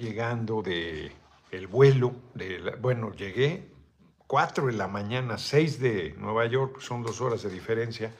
[0.00, 1.12] llegando de
[1.50, 3.68] el vuelo, de bueno, llegué
[4.26, 8.14] 4 de la mañana, 6 de Nueva York, son dos horas de diferencia.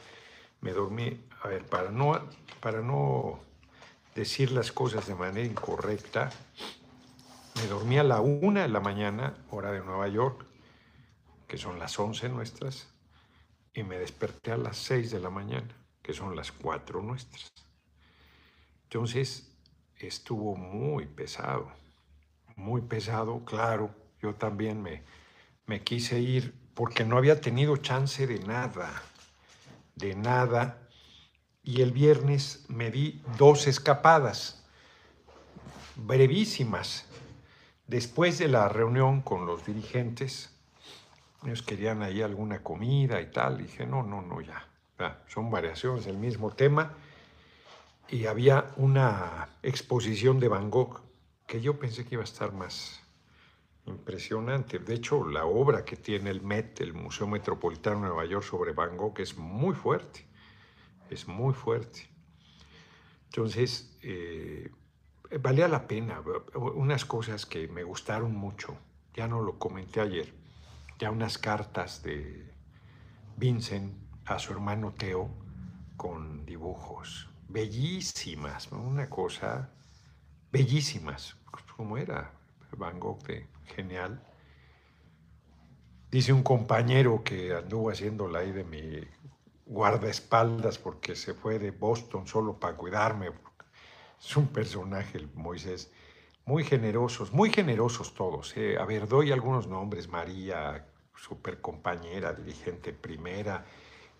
[0.60, 2.20] Me dormí, a ver, para no,
[2.60, 3.40] para no
[4.14, 6.30] decir las cosas de manera incorrecta,
[7.56, 10.44] me dormí a la 1 de la mañana, hora de Nueva York,
[11.46, 12.88] que son las 11 nuestras,
[13.72, 17.52] y me desperté a las 6 de la mañana, que son las 4 nuestras.
[18.84, 19.49] Entonces,
[20.06, 21.70] estuvo muy pesado,
[22.56, 25.02] muy pesado, claro, yo también me,
[25.66, 28.90] me quise ir porque no había tenido chance de nada,
[29.96, 30.78] de nada,
[31.62, 34.64] y el viernes me di dos escapadas,
[35.96, 37.06] brevísimas.
[37.86, 40.54] Después de la reunión con los dirigentes,
[41.44, 44.66] ellos querían ahí alguna comida y tal, dije, no, no, no, ya,
[44.98, 46.94] ya son variaciones del mismo tema
[48.10, 51.00] y había una exposición de Van Gogh
[51.46, 53.00] que yo pensé que iba a estar más
[53.86, 54.80] impresionante.
[54.80, 58.72] De hecho, la obra que tiene el MET, el Museo Metropolitano de Nueva York, sobre
[58.72, 60.26] Van Gogh es muy fuerte,
[61.08, 62.08] es muy fuerte.
[63.26, 64.70] Entonces, eh,
[65.40, 66.20] valía la pena.
[66.54, 68.76] Unas cosas que me gustaron mucho,
[69.14, 70.34] ya no lo comenté ayer,
[70.98, 72.52] ya unas cartas de
[73.36, 75.30] Vincent a su hermano Teo
[75.96, 79.70] con dibujos bellísimas, una cosa
[80.52, 81.36] bellísimas,
[81.76, 82.32] como era
[82.76, 83.26] Van Gogh
[83.74, 84.22] genial.
[86.10, 89.00] Dice un compañero que anduvo haciendo la de mi
[89.66, 93.30] guardaespaldas porque se fue de Boston solo para cuidarme.
[94.20, 95.92] Es un personaje, Moisés.
[96.44, 98.56] Muy generosos, muy generosos todos.
[98.56, 98.76] ¿eh?
[98.78, 100.08] A ver, doy algunos nombres.
[100.08, 100.84] María,
[101.16, 103.64] super compañera, dirigente primera,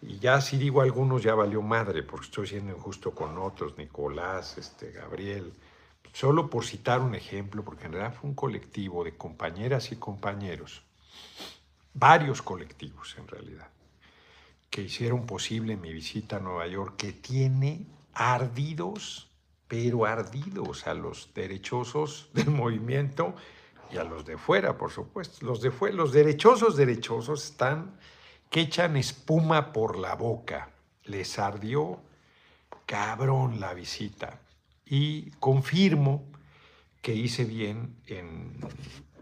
[0.03, 4.56] y ya si digo algunos ya valió madre, porque estoy siendo injusto con otros, Nicolás,
[4.56, 5.53] este, Gabriel,
[6.12, 10.83] solo por citar un ejemplo, porque en realidad fue un colectivo de compañeras y compañeros,
[11.93, 13.69] varios colectivos en realidad,
[14.71, 17.84] que hicieron posible mi visita a Nueva York, que tiene
[18.15, 19.28] ardidos,
[19.69, 23.34] pero ardidos a los derechosos del movimiento
[23.93, 25.44] y a los de fuera, por supuesto.
[25.44, 27.99] Los de fuera, los derechosos derechosos están
[28.50, 30.71] que echan espuma por la boca.
[31.05, 32.00] Les ardió
[32.84, 34.41] cabrón la visita.
[34.84, 36.25] Y confirmo
[37.00, 38.59] que hice bien en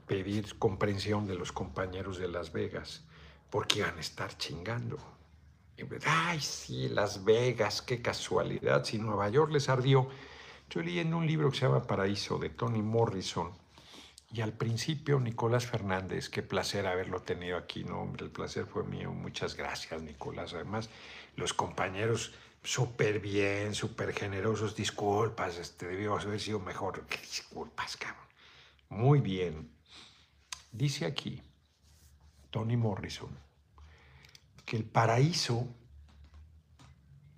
[0.07, 3.05] pedir comprensión de los compañeros de Las Vegas,
[3.51, 4.97] porque iban a estar chingando.
[6.07, 8.85] Ay, sí, Las Vegas, qué casualidad.
[8.85, 10.09] Si Nueva York les ardió.
[10.63, 13.53] Estoy leyendo un libro que se llama Paraíso de Tony Morrison
[14.31, 18.03] y al principio, Nicolás Fernández, qué placer haberlo tenido aquí, ¿no?
[18.03, 19.11] Hombre, el placer fue mío.
[19.13, 20.53] Muchas gracias, Nicolás.
[20.53, 20.91] Además,
[21.37, 24.77] los compañeros súper bien, súper generosos.
[24.77, 27.07] Disculpas, este, debió haber sido mejor.
[27.07, 28.27] ¿Qué disculpas, cabrón?
[28.91, 29.71] Muy bien.
[30.73, 31.43] Dice aquí
[32.51, 33.31] Tony Morrison
[34.67, 35.67] que el paraíso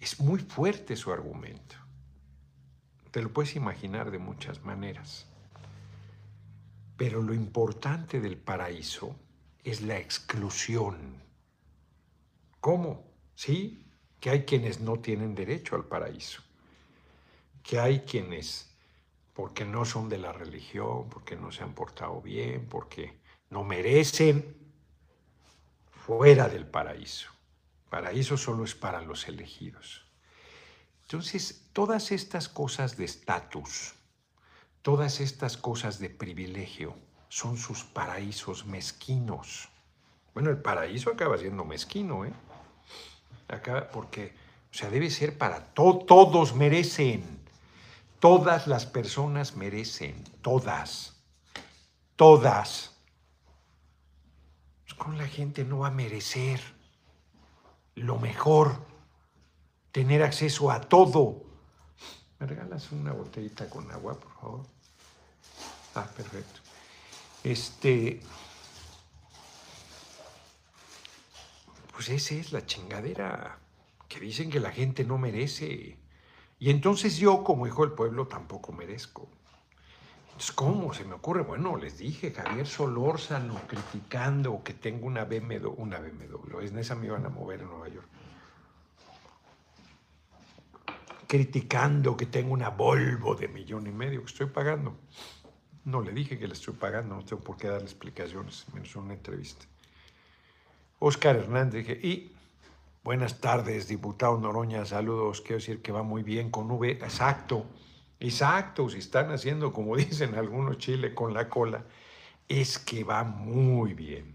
[0.01, 1.77] es muy fuerte su argumento.
[3.13, 5.30] Te lo puedes imaginar de muchas maneras.
[7.01, 9.17] Pero lo importante del paraíso
[9.65, 11.15] es la exclusión.
[12.61, 13.11] ¿Cómo?
[13.35, 13.87] Sí,
[14.21, 16.43] que hay quienes no tienen derecho al paraíso,
[17.63, 18.69] que hay quienes,
[19.33, 23.19] porque no son de la religión, porque no se han portado bien, porque
[23.49, 24.55] no merecen,
[26.05, 27.31] fuera del paraíso.
[27.89, 30.05] Paraíso solo es para los elegidos.
[31.05, 33.95] Entonces, todas estas cosas de estatus,
[34.83, 36.95] Todas estas cosas de privilegio
[37.29, 39.69] son sus paraísos mezquinos.
[40.33, 42.33] Bueno, el paraíso acaba siendo mezquino, ¿eh?
[43.49, 44.35] Acaba porque,
[44.71, 47.41] o sea, debe ser para todos, todos merecen.
[48.21, 51.23] Todas las personas merecen, todas,
[52.17, 52.97] todas.
[54.85, 56.61] Pues, con la gente no va a merecer
[57.95, 58.87] lo mejor,
[59.93, 61.50] tener acceso a todo,
[62.41, 64.67] ¿Me regalas una botellita con agua, por favor?
[65.95, 66.61] Ah, perfecto.
[67.45, 68.21] Este.
[71.93, 73.59] Pues esa es la chingadera
[74.09, 75.99] que dicen que la gente no merece.
[76.59, 79.29] Y entonces yo, como hijo del pueblo, tampoco merezco.
[80.29, 81.43] Entonces, ¿cómo se me ocurre?
[81.43, 87.27] Bueno, les dije, Javier Solórzano criticando que tengo una BMW, una BMW, esa me iban
[87.27, 88.09] a mover a Nueva York
[91.31, 94.99] criticando que tengo una Volvo de millón y medio que estoy pagando.
[95.85, 99.15] No le dije que le estoy pagando, no tengo por qué darle explicaciones, menos una
[99.15, 99.65] entrevista.
[100.99, 102.33] Oscar Hernández, dije, y
[103.05, 107.65] buenas tardes, diputado Noroña, saludos, quiero decir que va muy bien con V, exacto,
[108.19, 111.85] Exacto, si están haciendo, como dicen algunos, chile con la cola,
[112.49, 114.35] es que va muy bien.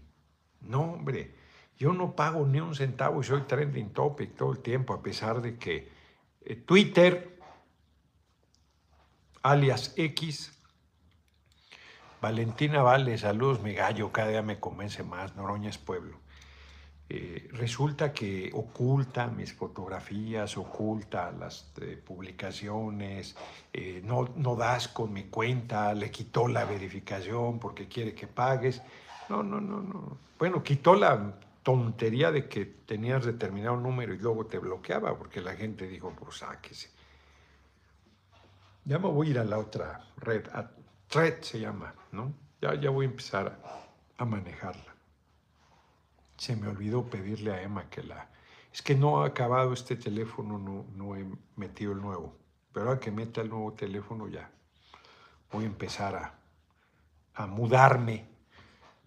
[0.62, 1.34] No, hombre,
[1.76, 5.42] yo no pago ni un centavo y soy trending topic todo el tiempo, a pesar
[5.42, 5.94] de que
[6.54, 7.38] Twitter,
[9.42, 10.56] alias X,
[12.20, 16.18] Valentina Vale, saludos, mi gallo, cada día me convence más, Noroña pueblo.
[17.08, 23.36] Eh, resulta que oculta mis fotografías, oculta las eh, publicaciones,
[23.72, 28.82] eh, no, no das con mi cuenta, le quitó la verificación porque quiere que pagues.
[29.28, 30.18] No, no, no, no.
[30.38, 31.34] Bueno, quitó la
[31.66, 36.36] tontería de que tenías determinado número y luego te bloqueaba porque la gente dijo, pues
[36.36, 36.92] sáquese.
[38.84, 40.70] Ya me voy a ir a la otra red, a
[41.08, 42.32] Thread se llama, ¿no?
[42.62, 43.60] Ya, ya voy a empezar
[44.16, 44.94] a manejarla.
[46.36, 48.30] Se me olvidó pedirle a Emma que la...
[48.72, 51.26] Es que no ha acabado este teléfono, no, no he
[51.56, 52.36] metido el nuevo.
[52.72, 54.48] Pero ahora que meta el nuevo teléfono ya
[55.50, 56.38] voy a empezar a,
[57.34, 58.24] a mudarme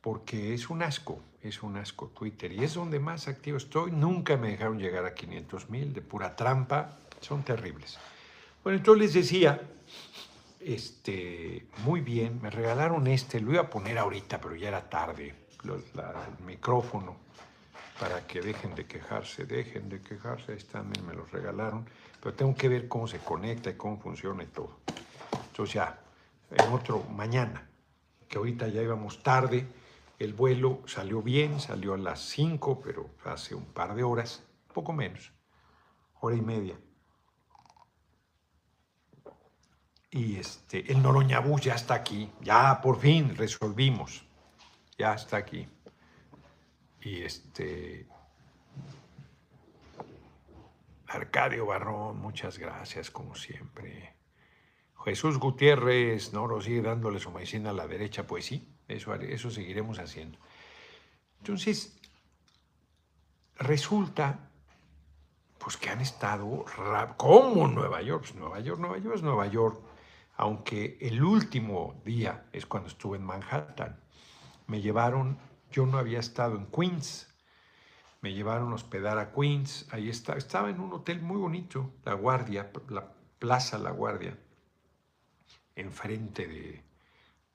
[0.02, 3.92] porque es un asco, es un asco Twitter y es donde más activo estoy.
[3.92, 7.98] Nunca me dejaron llegar a 500 mil de pura trampa, son terribles.
[8.64, 9.62] Bueno, entonces les decía,
[10.60, 15.34] este, muy bien, me regalaron este, lo iba a poner ahorita, pero ya era tarde
[15.64, 17.18] el micrófono
[18.00, 21.86] para que dejen de quejarse, dejen de quejarse, ahí también me los regalaron,
[22.22, 24.80] pero tengo que ver cómo se conecta y cómo funciona y todo.
[25.52, 26.00] Entonces ya,
[26.52, 27.68] en otro, mañana,
[28.28, 29.68] que ahorita ya íbamos tarde,
[30.20, 34.44] el vuelo salió bien, salió a las 5, pero hace un par de horas,
[34.74, 35.34] poco menos,
[36.20, 36.80] hora y media.
[40.12, 44.30] Y este, el Noroñabús ya está aquí, ya por fin resolvimos
[45.00, 45.68] ya está aquí.
[47.02, 48.06] Y este.
[51.08, 54.16] Arcadio Barrón, muchas gracias, como siempre.
[55.04, 56.62] Jesús Gutiérrez, ¿no?
[56.62, 60.38] sigue dándole su medicina a la derecha, pues sí, eso, eso seguiremos haciendo.
[61.40, 61.98] Entonces,
[63.56, 64.50] resulta,
[65.58, 66.66] pues que han estado,
[67.18, 68.22] ¿cómo Nueva York?
[68.22, 69.82] Pues Nueva York, Nueva York es Nueva York,
[70.36, 74.00] aunque el último día es cuando estuve en Manhattan
[74.70, 75.40] me llevaron,
[75.72, 77.28] yo no había estado en Queens,
[78.22, 82.14] me llevaron a hospedar a Queens, ahí estaba, estaba en un hotel muy bonito, La
[82.14, 84.38] Guardia, la Plaza La Guardia,
[85.76, 86.84] enfrente de,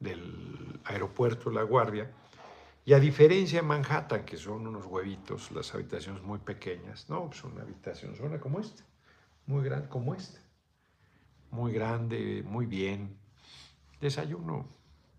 [0.05, 2.13] del aeropuerto La Guardia,
[2.85, 7.43] y a diferencia de Manhattan, que son unos huevitos, las habitaciones muy pequeñas, no, pues
[7.43, 8.85] una habitación zona como esta,
[9.47, 10.39] muy grande como esta,
[11.51, 13.17] muy grande, muy bien,
[14.01, 14.69] desayuno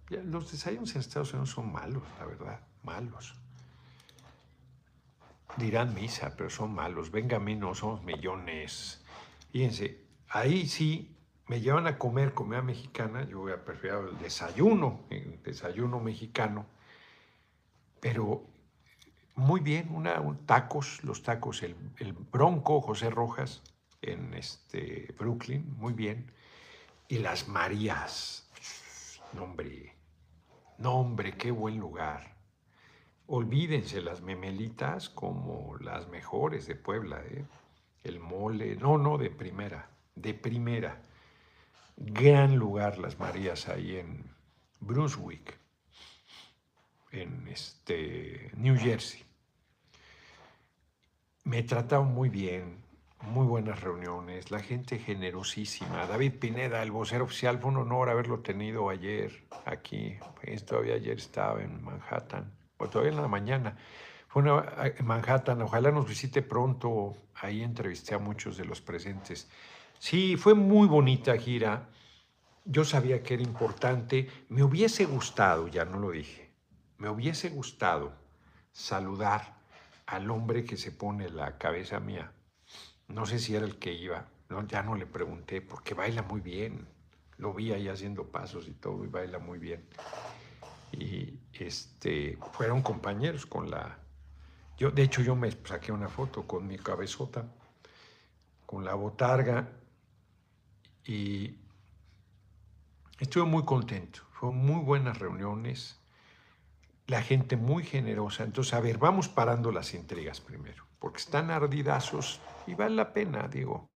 [0.09, 3.33] los desayunos en Estados Unidos son malos, la verdad, malos.
[5.57, 7.11] Dirán misa, pero son malos.
[7.11, 9.03] Venga a mí, no somos millones.
[9.51, 11.14] Fíjense, ahí sí
[11.47, 13.23] me llevan a comer comida mexicana.
[13.23, 16.65] Yo voy a preferir el desayuno, el desayuno mexicano.
[17.99, 18.43] Pero
[19.35, 19.89] muy bien,
[20.45, 23.61] tacos, los tacos, el, el, Bronco José Rojas
[24.01, 26.31] en este Brooklyn, muy bien.
[27.07, 28.49] Y las Marías,
[29.33, 29.95] nombre,
[30.77, 32.35] no, hombre, qué buen lugar.
[33.27, 37.45] Olvídense las memelitas como las mejores de Puebla, ¿eh?
[38.03, 41.01] El mole, no, no, de primera, de primera.
[41.97, 44.29] Gran lugar las Marías ahí en
[44.81, 45.57] Brunswick,
[47.11, 49.23] en este, New Jersey.
[51.45, 52.83] Me trataron muy bien,
[53.21, 56.05] muy buenas reuniones, la gente generosísima.
[56.05, 60.17] David Pineda, el vocero oficial, fue un honor haberlo tenido ayer aquí.
[60.41, 63.77] Pues, todavía ayer estaba en Manhattan, o todavía en la mañana.
[64.27, 67.13] Fue en Manhattan, ojalá nos visite pronto.
[67.35, 69.49] Ahí entrevisté a muchos de los presentes.
[69.99, 71.89] Sí, fue muy bonita gira.
[72.63, 74.29] Yo sabía que era importante.
[74.49, 76.51] Me hubiese gustado, ya no lo dije,
[76.97, 78.13] me hubiese gustado
[78.71, 79.57] saludar
[80.05, 82.31] al hombre que se pone la cabeza mía
[83.07, 84.27] no sé si era el que iba,
[84.67, 86.87] ya no le pregunté, porque baila muy bien.
[87.37, 89.85] Lo vi ahí haciendo pasos y todo, y baila muy bien.
[90.91, 93.99] Y este, fueron compañeros con la...
[94.77, 97.45] Yo, de hecho, yo me saqué una foto con mi cabezota,
[98.65, 99.69] con la botarga,
[101.05, 101.57] y
[103.19, 104.21] estuve muy contento.
[104.31, 105.99] Fueron muy buenas reuniones,
[107.07, 108.43] la gente muy generosa.
[108.43, 113.47] Entonces, a ver, vamos parando las intrigas primero porque están ardidazos y vale la pena,
[113.47, 113.91] digo.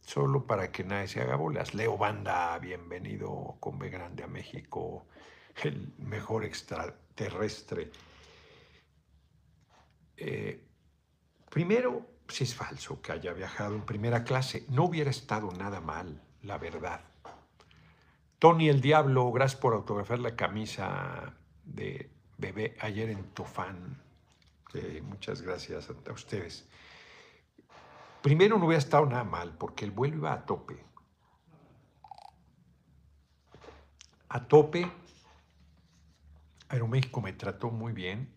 [0.00, 1.72] Solo para que nadie se haga bolas.
[1.72, 5.06] Leo Banda, bienvenido con B Grande a México,
[5.62, 7.92] el mejor extraterrestre.
[10.16, 10.66] Eh,
[11.48, 16.22] primero, si es falso que haya viajado en primera clase, no hubiera estado nada mal.
[16.42, 17.00] la verdad.
[18.38, 24.02] Tony el Diablo, gracias por autografiar la camisa de bebé ayer en tu fan.
[25.02, 26.66] muchas gracias a, ustedes.
[28.22, 30.82] Primero no hubiera estado nada mal porque el vuelo iba a tope.
[34.30, 34.90] A tope.
[36.68, 38.32] Aeroméxico me trató muy bien.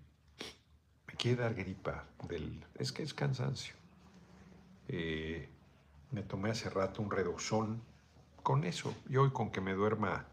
[1.08, 2.08] Me quiere dar gripa.
[2.28, 3.83] Del, es que es cansancio.
[4.88, 5.50] Eh,
[6.12, 7.82] me tomé hace rato un redoxón
[8.42, 8.94] con eso.
[9.10, 10.26] Y hoy con que me duerma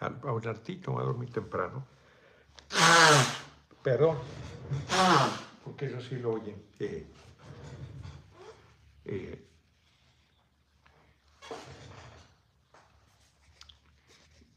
[0.00, 1.86] al, al ratito, me voy a dormir temprano.
[3.82, 4.18] Perdón.
[5.64, 6.62] Porque eso sí lo oyen.
[6.78, 7.06] Eh,
[9.04, 9.46] eh,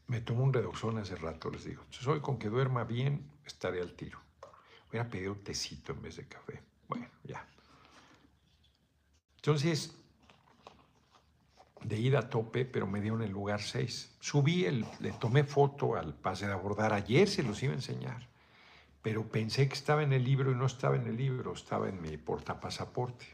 [0.08, 1.82] me tomo un redoxón hace rato, les digo.
[1.82, 4.18] Entonces hoy con que duerma bien, estaré al tiro.
[4.90, 6.60] Voy a pedir un tecito en vez de café.
[6.88, 7.46] Bueno, ya.
[9.40, 9.94] Entonces,
[11.82, 14.16] de ida a tope, pero me dio en el lugar 6.
[14.20, 16.92] Subí, el, le tomé foto al pase de abordar.
[16.92, 18.28] Ayer se los iba a enseñar,
[19.00, 22.02] pero pensé que estaba en el libro y no estaba en el libro, estaba en
[22.02, 23.24] mi portapasaporte.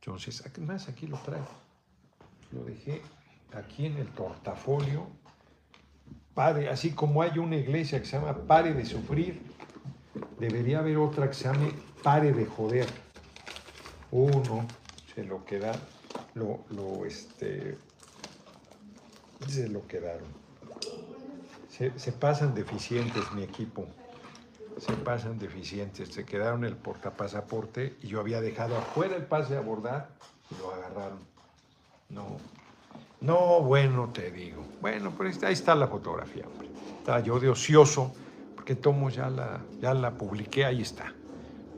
[0.00, 1.48] Entonces, más aquí lo traigo.
[2.52, 3.00] Lo dejé
[3.54, 5.06] aquí en el portafolio.
[6.34, 9.40] Pare, así como hay una iglesia que se llama Pare de Sufrir,
[10.38, 11.72] debería haber otra que se llame
[12.02, 13.03] Pare de Joder.
[14.14, 14.64] Uno
[15.12, 15.72] se lo queda
[16.34, 17.76] lo, lo, este,
[19.48, 20.28] se lo quedaron.
[21.68, 23.86] Se, pasan deficientes mi equipo,
[24.78, 29.58] se pasan deficientes, se quedaron el portapasaporte y yo había dejado afuera el pase a
[29.58, 30.10] abordar
[30.52, 31.18] y lo agarraron.
[32.10, 32.36] No,
[33.20, 34.64] no, bueno, te digo.
[34.80, 36.68] Bueno, pues ahí está la fotografía, hombre.
[36.98, 38.14] Estaba yo de ocioso,
[38.54, 41.12] porque tomo ya la, ya la publiqué, ahí está,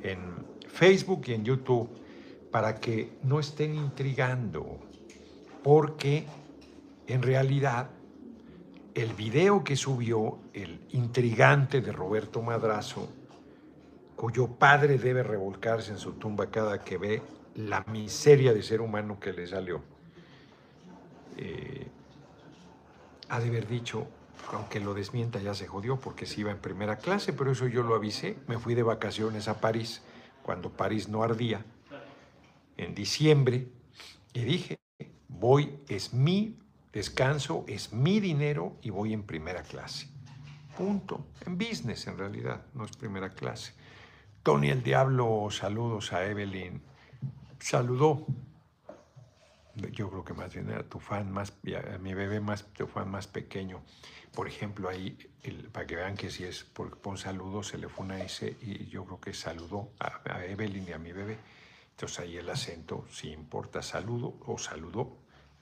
[0.03, 1.89] en Facebook y en YouTube
[2.57, 4.79] para que no estén intrigando,
[5.63, 6.25] porque
[7.07, 7.91] en realidad
[8.95, 13.13] el video que subió el intrigante de Roberto Madrazo,
[14.17, 17.23] cuyo padre debe revolcarse en su tumba cada que ve
[17.57, 19.83] la miseria de ser humano que le salió,
[21.37, 21.87] eh,
[23.29, 24.07] ha de haber dicho,
[24.51, 27.83] aunque lo desmienta ya se jodió porque se iba en primera clase, pero eso yo
[27.83, 30.01] lo avisé, me fui de vacaciones a París,
[30.43, 31.63] cuando París no ardía,
[32.77, 33.69] en diciembre
[34.33, 34.79] y dije,
[35.29, 36.59] voy, es mi
[36.93, 40.09] descanso, es mi dinero y voy en primera clase.
[40.77, 41.27] Punto.
[41.47, 43.73] En business en realidad, no es primera clase.
[44.43, 46.83] Tony el Diablo, saludos a Evelyn.
[47.59, 48.27] Saludó.
[49.93, 51.53] Yo creo que más bien era tu fan más,
[52.01, 53.83] mi bebé más, tu fan más pequeño.
[54.35, 55.19] Por ejemplo, ahí,
[55.73, 59.05] para que vean que si es por, por saludo, se le fue una y yo
[59.05, 61.39] creo que saludó a Evelyn y a mi bebé.
[61.97, 65.17] Entonces ahí el acento, si importa saludo o saludo,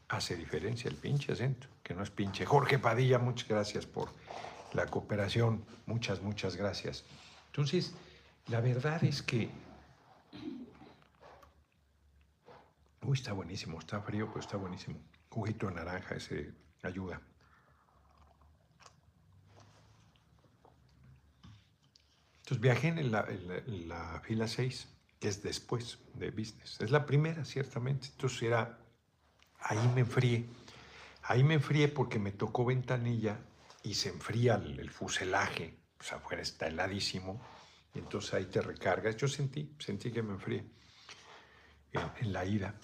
[0.09, 2.45] hace diferencia el pinche acento, que no es pinche.
[2.45, 4.09] Jorge Padilla, muchas gracias por
[4.73, 7.05] la cooperación, muchas, muchas gracias.
[7.47, 7.95] Entonces,
[8.49, 9.49] la verdad es que...
[13.03, 14.99] Uy, está buenísimo, está frío, pero está buenísimo.
[15.29, 17.21] Juguito naranja, ese ayuda.
[22.39, 26.81] Entonces viajé en la, en la fila 6 es después de business.
[26.81, 28.09] Es la primera, ciertamente.
[28.09, 28.79] Entonces era,
[29.61, 30.47] ahí me enfrié.
[31.23, 33.39] Ahí me enfrié porque me tocó ventanilla
[33.83, 35.75] y se enfría el, fuselaje.
[35.97, 37.41] Pues afuera está heladísimo.
[37.95, 39.17] Y entonces ahí te recargas.
[39.17, 40.65] Yo sentí, sentí que me enfrié
[41.93, 42.75] en, la ida.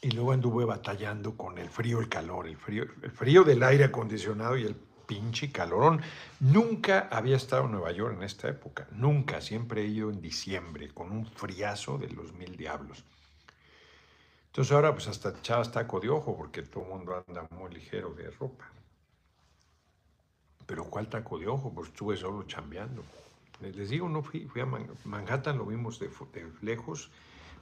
[0.00, 3.84] Y luego anduve batallando con el frío, el calor, el frío, el frío del aire
[3.84, 4.76] acondicionado y el
[5.06, 6.00] pinche calorón.
[6.40, 10.92] Nunca había estado en Nueva York en esta época, nunca, siempre he ido en diciembre
[10.92, 13.04] con un friazo de los mil diablos.
[14.46, 18.14] Entonces ahora pues hasta echabas taco de ojo porque todo el mundo anda muy ligero
[18.14, 18.70] de ropa.
[20.66, 21.72] Pero ¿cuál taco de ojo?
[21.72, 23.04] Pues estuve solo chambeando.
[23.60, 24.66] Les digo, no fui, fui a
[25.04, 27.10] Manhattan, lo vimos de, de lejos,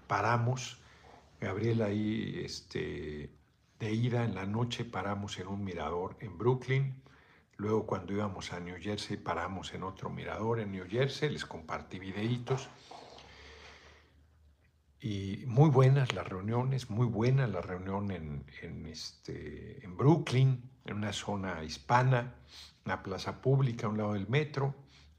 [0.07, 0.79] paramos,
[1.41, 3.31] Gabriel ahí, este,
[3.79, 6.95] de ida en la noche paramos en un mirador en Brooklyn,
[7.56, 11.99] Luego cuando íbamos a New Jersey paramos en otro mirador en New Jersey, les compartí
[11.99, 12.68] videitos.
[15.00, 21.12] Y muy buenas las reuniones, muy buena la reunión en, este, en Brooklyn, en una
[21.12, 22.34] zona hispana,
[22.87, 24.75] una plaza pública a un lado del metro.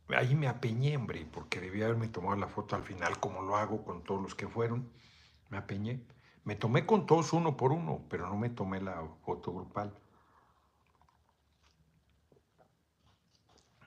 [0.09, 3.83] Ahí me apeñé, hombre, porque debía haberme tomado la foto al final, como lo hago
[3.85, 4.89] con todos los que fueron.
[5.49, 6.01] Me apeñé.
[6.43, 9.93] Me tomé con todos uno por uno, pero no me tomé la foto grupal.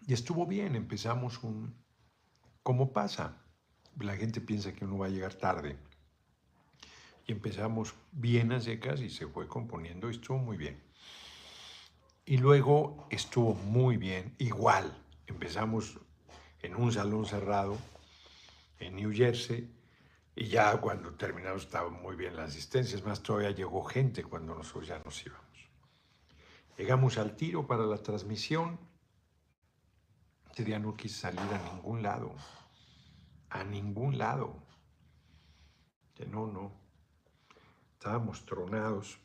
[0.08, 1.74] Y estuvo bien, empezamos un...
[2.62, 3.44] ¿Cómo pasa?
[4.00, 5.76] La gente piensa que uno va a llegar tarde.
[7.26, 10.82] Y empezamos bien a secas y se fue componiendo y estuvo muy bien.
[12.24, 14.96] Y luego estuvo muy bien, igual.
[15.26, 15.98] Empezamos
[16.62, 17.76] en un salón cerrado
[18.78, 19.70] en New Jersey
[20.34, 22.96] y ya cuando terminamos estaba muy bien la asistencia.
[22.96, 25.68] Es más, todavía llegó gente cuando nosotros ya nos íbamos.
[26.78, 28.88] Llegamos al tiro para la transmisión.
[30.58, 32.34] Ese día no quise salir a ningún lado.
[33.48, 34.60] A ningún lado.
[36.16, 36.72] Que no, no.
[37.92, 39.20] Estábamos tronados.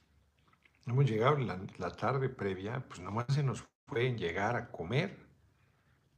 [0.86, 5.28] Hemos llegado la, la tarde previa, pues nomás se nos pueden llegar a comer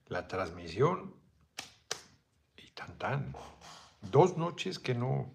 [0.08, 1.16] la transmisión
[2.58, 3.34] y tan tan.
[4.02, 5.34] Dos noches que no,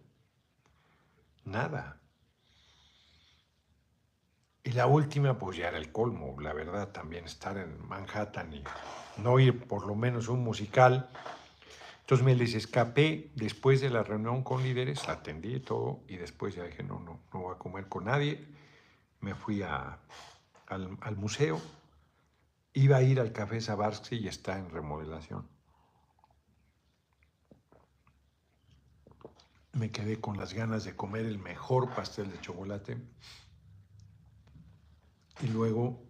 [1.46, 2.02] nada.
[4.62, 8.62] Y la última, pues ya era el colmo, la verdad, también estar en Manhattan y
[9.22, 11.10] no ir por lo menos un musical.
[12.00, 16.64] Entonces me les escapé después de la reunión con líderes, atendí todo y después ya
[16.64, 18.46] dije, no, no, no voy a comer con nadie.
[19.20, 19.98] Me fui a,
[20.66, 21.60] al, al museo,
[22.72, 25.46] iba a ir al Café Sabarsky y está en remodelación.
[29.72, 32.98] me quedé con las ganas de comer el mejor pastel de chocolate.
[35.42, 36.09] Y luego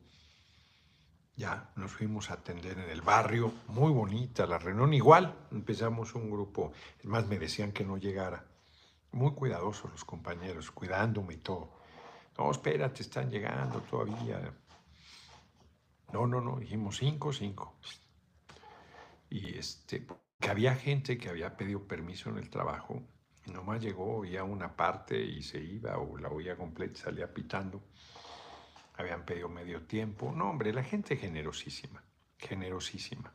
[1.40, 4.92] ya nos fuimos a atender en el barrio, muy bonita la reunión.
[4.92, 6.73] Igual empezamos un grupo,
[7.04, 8.44] más me decían que no llegara.
[9.12, 11.70] Muy cuidadosos los compañeros, cuidándome y todo.
[12.37, 14.54] No, espérate, están llegando todavía.
[16.12, 17.75] No, no, no, dijimos cinco, cinco.
[19.30, 20.06] Y este,
[20.38, 23.02] que había gente que había pedido permiso en el trajo
[23.47, 27.82] nomás llegó, oía una parte y se iba, o la oía completa y salía pitando.
[29.00, 30.30] Habían pedido medio tiempo.
[30.30, 32.04] No, hombre, la gente generosísima,
[32.37, 33.33] generosísima.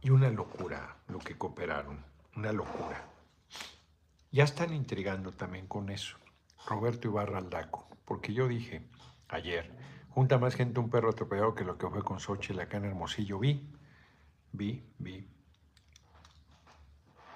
[0.00, 2.04] Y una locura lo que cooperaron,
[2.36, 3.04] una locura.
[4.30, 6.16] Ya están intrigando también con eso.
[6.68, 8.88] Roberto Ibarra Aldaco, porque yo dije
[9.28, 9.72] ayer,
[10.10, 13.40] junta más gente un perro atropellado que lo que fue con Xochitl acá en Hermosillo.
[13.40, 13.68] Vi,
[14.52, 15.28] vi, vi,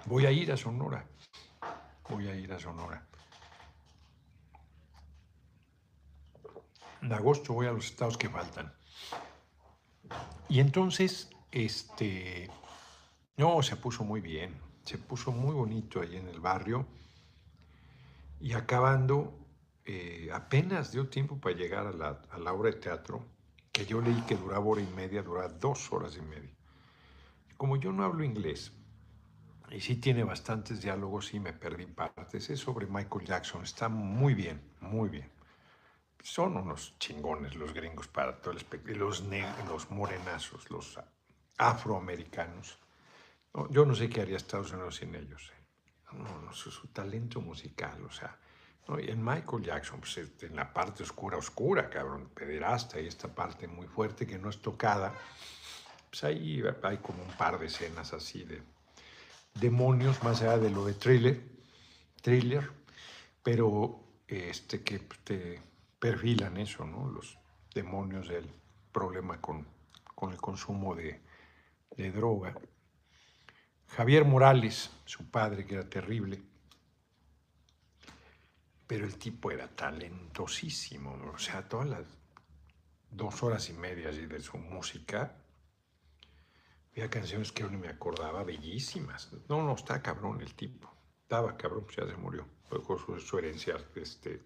[0.07, 1.05] Voy a ir a Sonora.
[2.09, 3.10] Voy a ir a Sonora.
[7.03, 8.73] En agosto voy a los estados que faltan.
[10.49, 12.51] Y entonces, este,
[13.37, 16.87] no, se puso muy bien, se puso muy bonito ahí en el barrio.
[18.41, 19.39] Y acabando,
[19.85, 23.25] eh, apenas dio tiempo para llegar a la, a la obra de teatro,
[23.73, 26.51] que yo leí que duraba hora y media, duraba dos horas y media.
[27.57, 28.73] Como yo no hablo inglés,
[29.71, 32.51] y sí tiene bastantes diálogos y me perdí partes.
[32.51, 33.63] Es sobre Michael Jackson.
[33.63, 35.31] Está muy bien, muy bien.
[36.23, 39.07] Son unos chingones los gringos para todo el espectáculo.
[39.07, 39.25] Los,
[39.69, 40.99] los morenazos, los
[41.57, 42.79] afroamericanos.
[43.71, 45.53] yo no sé qué haría Estados Unidos sin ellos.
[45.55, 45.65] ¿eh?
[46.13, 48.37] No, no, su, talento musical, o sea.
[48.99, 53.29] y en Michael Jackson, pues este, en la parte oscura, oscura, cabrón, pederasta, y esta
[53.29, 55.15] parte muy fuerte que no es tocada,
[56.11, 58.63] pues ahí hay como un par de escenas así de
[59.55, 61.41] demonios, más allá de lo de thriller,
[62.21, 62.81] thriller
[63.43, 65.63] pero este, que te
[66.01, 67.09] perfilan eso, ¿no?
[67.09, 67.39] Los
[67.73, 68.51] demonios del
[68.91, 69.67] problema con,
[70.17, 71.21] con el consumo de,
[71.97, 72.55] de droga.
[73.87, 76.43] Javier Morales, su padre, que era terrible,
[78.87, 82.05] pero el tipo era talentosísimo, o sea, todas las
[83.11, 85.37] dos horas y media de su música
[86.93, 89.31] había canciones que yo ni me acordaba, bellísimas.
[89.49, 90.93] No, no, está cabrón el tipo.
[91.23, 92.47] Estaba cabrón, ya se murió.
[92.69, 94.43] Fue su, su herencia este,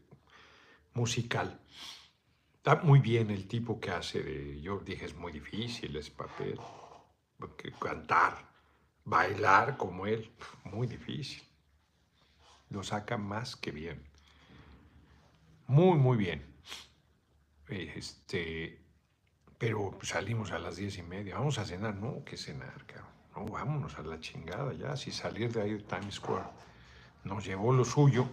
[0.94, 1.60] musical.
[2.56, 4.60] Está muy bien el tipo que hace de.
[4.60, 6.58] Yo dije, es muy difícil ese papel.
[7.38, 8.48] Porque cantar,
[9.04, 10.32] bailar como él,
[10.64, 11.42] muy difícil.
[12.70, 14.02] Lo saca más que bien.
[15.66, 16.44] Muy, muy bien.
[17.68, 18.84] Este,
[19.58, 23.12] pero salimos a las diez y media, vamos a cenar, no, ¿qué cenar, cabrón?
[23.34, 26.44] No, vámonos a la chingada ya, si salir de ahí de Times Square.
[27.24, 28.28] Nos llevó lo suyo,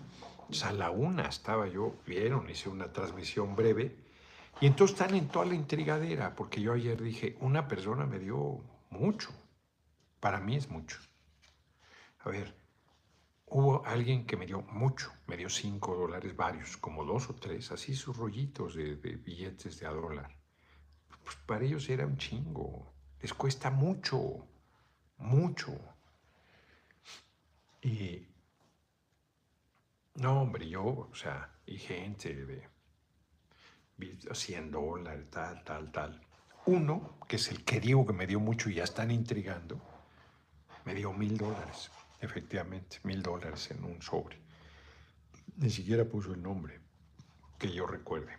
[0.63, 3.95] a la una estaba yo, vieron, hice una transmisión breve,
[4.59, 8.61] y entonces están en toda la intrigadera, porque yo ayer dije, una persona me dio
[8.89, 9.29] mucho,
[10.19, 10.97] para mí es mucho.
[12.19, 12.53] A ver,
[13.47, 17.71] hubo alguien que me dio mucho, me dio cinco dólares varios, como dos o tres,
[17.71, 20.41] así sus rollitos de, de billetes de a dólar
[21.23, 22.93] pues para ellos era un chingo.
[23.21, 24.47] Les cuesta mucho,
[25.17, 25.77] mucho.
[27.81, 28.27] Y
[30.15, 32.67] no, hombre, yo, o sea, y gente de
[34.34, 36.21] 100 dólares, tal, tal, tal.
[36.65, 39.82] Uno, que es el que digo que me dio mucho y ya están intrigando,
[40.86, 44.39] me dio mil dólares, efectivamente, mil dólares en un sobre.
[45.58, 46.80] Ni siquiera puso el nombre
[47.58, 48.38] que yo recuerde.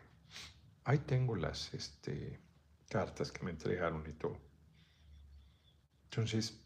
[0.85, 2.41] Ahí tengo las este,
[2.89, 4.39] cartas que me entregaron y todo.
[6.05, 6.61] Entonces,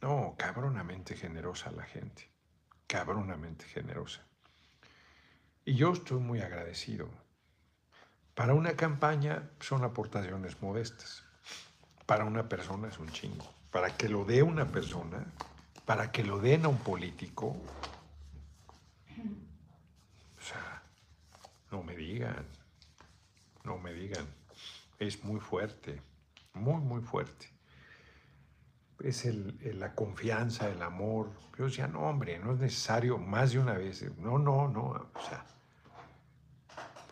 [0.00, 2.27] no, cabronamente generosa la gente.
[2.88, 4.22] Cabronamente generosa.
[5.64, 7.06] Y yo estoy muy agradecido.
[8.34, 11.22] Para una campaña son aportaciones modestas.
[12.06, 13.46] Para una persona es un chingo.
[13.70, 15.26] Para que lo dé una persona,
[15.84, 17.48] para que lo den a un político,
[20.38, 20.82] o sea,
[21.70, 22.46] no me digan,
[23.64, 24.26] no me digan.
[24.98, 26.00] Es muy fuerte,
[26.54, 27.57] muy, muy fuerte.
[29.00, 31.30] Es el, la confianza, el amor.
[31.56, 34.04] Yo decía, no, hombre, no es necesario más de una vez.
[34.18, 35.10] No, no, no.
[35.14, 35.44] O sea,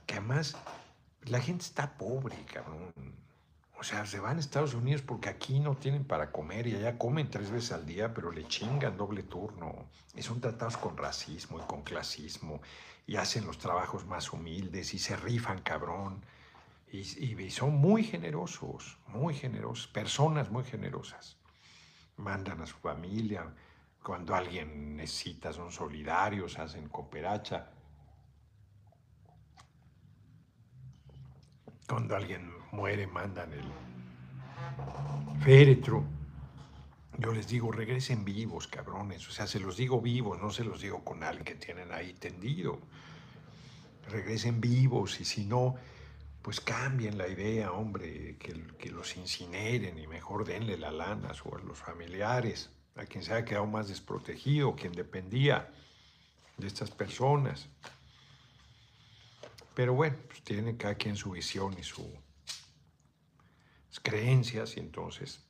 [0.07, 0.57] que además
[1.25, 2.93] la gente está pobre, cabrón.
[3.79, 6.97] O sea, se van a Estados Unidos porque aquí no tienen para comer y allá
[6.99, 9.87] comen tres veces al día, pero le chingan doble turno.
[10.15, 12.63] Y son tratados con racismo y con clasismo
[13.07, 16.25] y hacen los trabajos más humildes y se rifan, cabrón.
[16.91, 21.37] Y, y son muy generosos, muy generosos, personas muy generosas.
[22.17, 23.53] Mandan a su familia,
[24.03, 27.71] cuando alguien necesita son solidarios, hacen cooperacha.
[31.89, 33.73] Cuando alguien muere, mandan el
[35.43, 36.05] féretro.
[37.19, 39.27] Yo les digo, regresen vivos, cabrones.
[39.29, 42.13] O sea, se los digo vivos, no se los digo con alguien que tienen ahí
[42.13, 42.79] tendido.
[44.09, 45.75] Regresen vivos y si no,
[46.47, 51.77] pues cambien la idea, hombre, que, los incineren y mejor denle la lana a los
[51.77, 55.75] familiares, a quien se haya quedado más desprotegido, quien dependía
[56.57, 57.69] de estas personas.
[59.75, 62.07] Pero bueno, pues tiene cada quien su visión y sus
[64.05, 65.45] creencias y entonces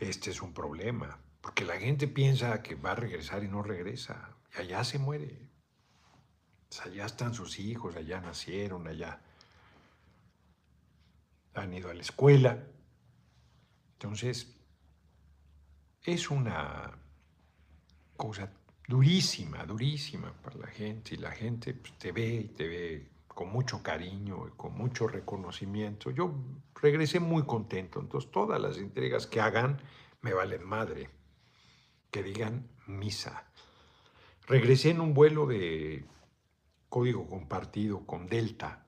[0.00, 4.34] este es un problema, porque la gente piensa que va a regresar y no regresa,
[4.54, 5.45] y allá se muere.
[6.84, 9.20] Allá están sus hijos, allá nacieron, allá
[11.54, 12.62] han ido a la escuela.
[13.94, 14.54] Entonces,
[16.02, 16.92] es una
[18.16, 18.50] cosa
[18.86, 23.50] durísima, durísima para la gente y la gente pues, te ve y te ve con
[23.50, 26.10] mucho cariño y con mucho reconocimiento.
[26.10, 26.34] Yo
[26.80, 29.80] regresé muy contento, entonces todas las entregas que hagan
[30.22, 31.10] me valen madre,
[32.10, 33.44] que digan misa.
[34.46, 36.04] Regresé en un vuelo de
[36.96, 38.86] código compartido con Delta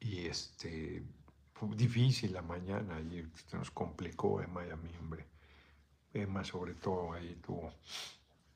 [0.00, 1.04] y este
[1.52, 5.24] fue difícil la mañana y se nos complicó en Miami, hombre.
[6.12, 7.72] Emma sobre todo ahí tuvo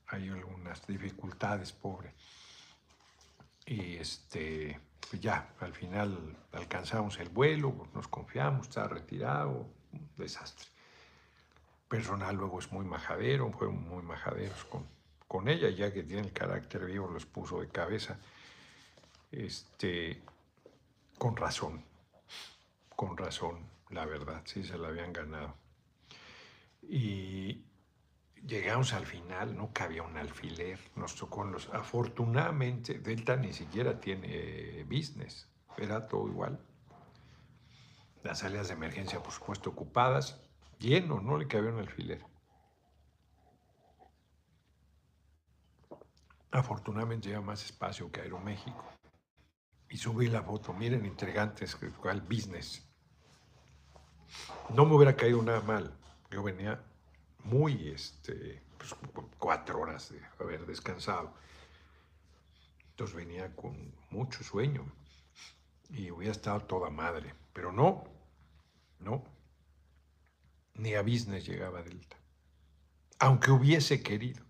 [0.09, 2.13] hay algunas dificultades, pobre.
[3.67, 10.67] Y este, pues ya, al final alcanzamos el vuelo, nos confiamos, está retirado, un desastre.
[11.87, 14.94] Personal luego es muy majadero, fueron muy majaderos con,
[15.35, 18.21] con ella, ya que tiene el carácter vivo, los puso de cabeza.
[19.33, 20.23] Este,
[21.19, 21.85] con razón,
[22.95, 25.57] con razón, la verdad, sí se la habían ganado.
[26.83, 27.65] Y
[28.47, 31.69] llegamos al final, no cabía un alfiler, nos tocó los...
[31.71, 36.61] Afortunadamente, Delta ni siquiera tiene business, era todo igual.
[38.23, 40.41] Las salidas de emergencia, por supuesto, ocupadas,
[40.79, 42.25] lleno, no le cabía un alfiler.
[46.55, 48.85] Afortunadamente lleva más espacio que Aeroméxico.
[49.89, 52.89] Y subí la foto, miren, intrigantes, cuál business.
[54.73, 55.99] No me hubiera caído nada mal.
[56.31, 56.81] Yo venía
[57.43, 58.95] muy, este, pues,
[59.37, 61.35] cuatro horas de haber descansado.
[62.91, 64.85] Entonces venía con mucho sueño
[65.91, 67.35] y hubiera estado toda madre.
[67.53, 68.05] Pero no,
[69.01, 69.25] no.
[70.75, 72.17] Ni a business llegaba Delta.
[73.19, 74.45] Aunque hubiese querido,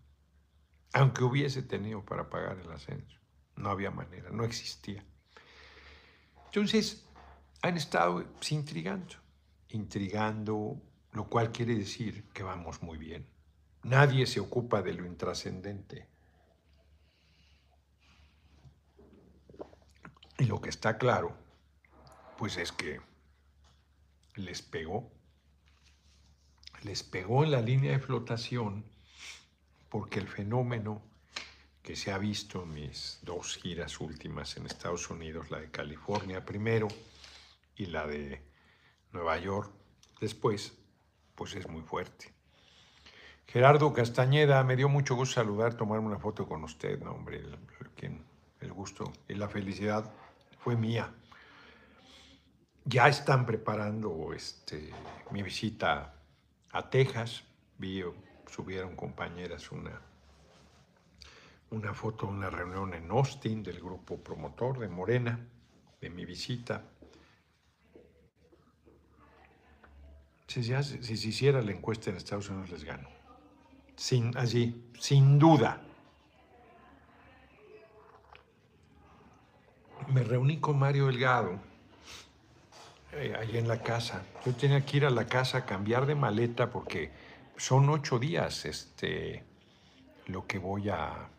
[0.94, 3.18] aunque hubiese tenido para pagar el ascenso.
[3.56, 5.04] No había manera, no existía.
[6.46, 7.04] Entonces,
[7.62, 9.16] han estado intrigando,
[9.70, 10.80] intrigando,
[11.12, 13.26] lo cual quiere decir que vamos muy bien.
[13.82, 16.08] Nadie se ocupa de lo intrascendente.
[20.38, 21.36] Y lo que está claro,
[22.38, 23.00] pues es que
[24.36, 25.10] les pegó,
[26.82, 28.93] les pegó en la línea de flotación
[29.94, 31.02] porque el fenómeno
[31.80, 36.44] que se ha visto en mis dos giras últimas en Estados Unidos, la de California
[36.44, 36.88] primero
[37.76, 38.42] y la de
[39.12, 39.70] Nueva York
[40.20, 40.76] después,
[41.36, 42.34] pues es muy fuerte.
[43.46, 47.44] Gerardo Castañeda, me dio mucho gusto saludar, tomarme una foto con usted, no, hombre,
[48.60, 50.12] el, gusto y la felicidad
[50.58, 51.14] fue mía.
[52.84, 54.92] Ya están preparando este,
[55.30, 56.16] mi visita
[56.72, 57.44] a Texas,
[57.78, 58.02] vi
[58.54, 60.00] subieron compañeras una,
[61.70, 65.40] una foto de una reunión en Austin del grupo promotor de Morena,
[66.00, 66.84] de mi visita.
[70.46, 73.08] Si, si se hiciera la encuesta en Estados Unidos les gano.
[73.96, 75.82] Sin, allí, sin duda.
[80.12, 81.58] Me reuní con Mario Delgado
[83.14, 84.22] eh, ahí en la casa.
[84.46, 87.23] Yo tenía que ir a la casa a cambiar de maleta porque
[87.56, 89.44] son ocho días este,
[90.26, 91.30] lo que voy a...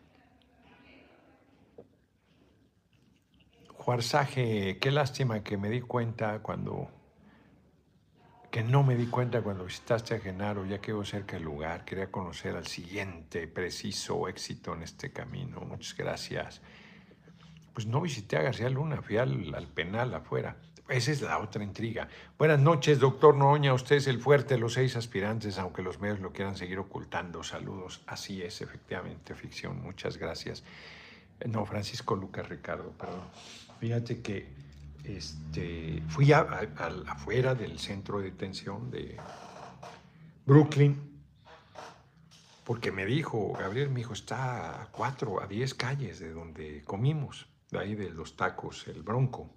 [3.74, 6.90] Juarzaje, qué lástima que me di cuenta cuando...
[8.50, 12.10] que no me di cuenta cuando visitaste a Genaro, ya quedo cerca del lugar, quería
[12.10, 15.60] conocer al siguiente preciso éxito en este camino.
[15.60, 16.62] Muchas gracias.
[17.74, 20.56] Pues no visité a García Luna, fui al penal afuera.
[20.88, 22.08] Esa es la otra intriga.
[22.38, 23.74] Buenas noches, doctor Noña.
[23.74, 27.42] Usted es el fuerte de los seis aspirantes, aunque los medios lo quieran seguir ocultando.
[27.42, 28.02] Saludos.
[28.06, 29.82] Así es, efectivamente, ficción.
[29.82, 30.62] Muchas gracias.
[31.44, 33.24] No, Francisco Lucas Ricardo, perdón.
[33.80, 34.46] Fíjate que
[35.02, 39.16] este, fui afuera del centro de detención de
[40.44, 41.20] Brooklyn,
[42.62, 47.48] porque me dijo, Gabriel, mi hijo está a cuatro, a diez calles de donde comimos,
[47.72, 49.55] de ahí de los tacos, el Bronco.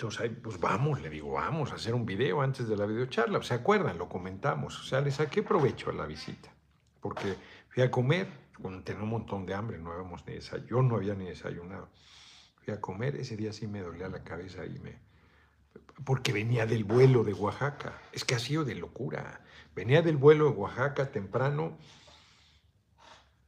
[0.00, 3.42] Entonces, pues vamos, le digo, vamos a hacer un video antes de la videocharla.
[3.42, 3.98] ¿Se acuerdan?
[3.98, 4.80] Lo comentamos.
[4.80, 6.50] O sea, le saqué provecho a la visita.
[7.02, 7.36] Porque
[7.68, 8.26] fui a comer,
[8.62, 10.70] cuando tenía un montón de hambre, no habíamos ni desayunado.
[10.70, 11.90] Yo no había ni desayunado.
[12.64, 14.98] Fui a comer, ese día sí me dolía la cabeza y me...
[16.06, 18.00] Porque venía del vuelo de Oaxaca.
[18.12, 19.44] Es que ha sido de locura.
[19.74, 21.76] Venía del vuelo de Oaxaca temprano,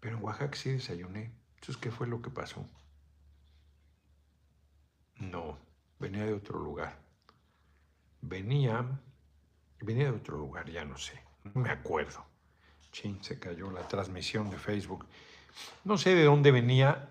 [0.01, 1.33] pero en Oaxaca sí desayuné.
[1.55, 2.67] Entonces, ¿qué fue lo que pasó?
[5.17, 5.72] No
[6.03, 6.99] venía de otro lugar.
[8.21, 8.85] Venía,
[9.81, 12.25] venía de otro lugar, ya no sé, no me acuerdo.
[12.91, 15.07] Chin, se cayó la transmisión de Facebook.
[15.85, 17.09] No sé de dónde venía,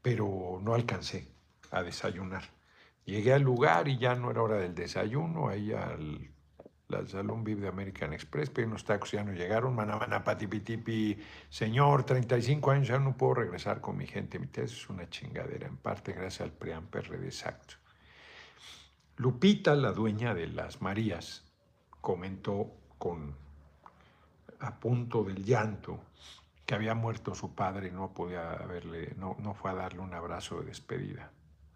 [0.00, 1.28] pero no alcancé
[1.70, 2.44] a desayunar.
[3.04, 6.30] Llegué al lugar y ya no era hora del desayuno, ahí al
[6.90, 12.04] la Salón VIP de American Express, pero unos tacos ya no llegaron, manamana patipitipi, señor,
[12.04, 15.76] 35 años, ya no puedo regresar con mi gente, mi tesis es una chingadera, en
[15.76, 17.76] parte gracias al PRIAM PRD exacto.
[19.16, 21.44] Lupita, la dueña de las Marías,
[22.00, 23.34] comentó con
[24.58, 26.00] a punto del llanto
[26.66, 30.14] que había muerto su padre y no podía haberle, no, no fue a darle un
[30.14, 31.30] abrazo de despedida,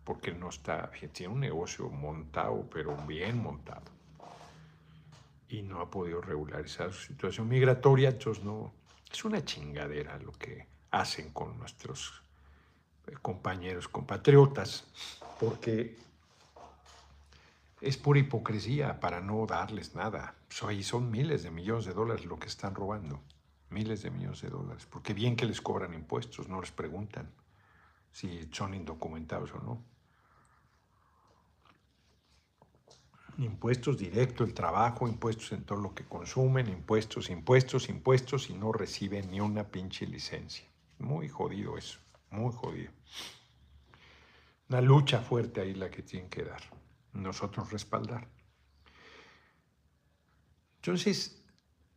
[0.04, 3.94] porque no está, tiene un negocio montado, pero bien montado
[5.48, 8.72] y no ha podido regularizar su situación migratoria, entonces no,
[9.10, 12.22] es una chingadera lo que hacen con nuestros
[13.06, 14.84] eh, compañeros, compatriotas,
[15.38, 15.96] porque
[17.80, 20.34] es pura hipocresía para no darles nada.
[20.48, 23.20] Son, son miles de millones de dólares lo que están robando,
[23.70, 27.30] miles de millones de dólares, porque bien que les cobran impuestos, no les preguntan
[28.10, 29.82] si son indocumentados o no.
[33.38, 38.72] Impuestos directos, el trabajo, impuestos en todo lo que consumen, impuestos, impuestos, impuestos y no
[38.72, 40.66] reciben ni una pinche licencia.
[40.98, 41.98] Muy jodido eso,
[42.30, 42.92] muy jodido.
[44.68, 46.62] Una lucha fuerte ahí la que tienen que dar,
[47.12, 48.28] nosotros respaldar.
[50.76, 51.42] Entonces,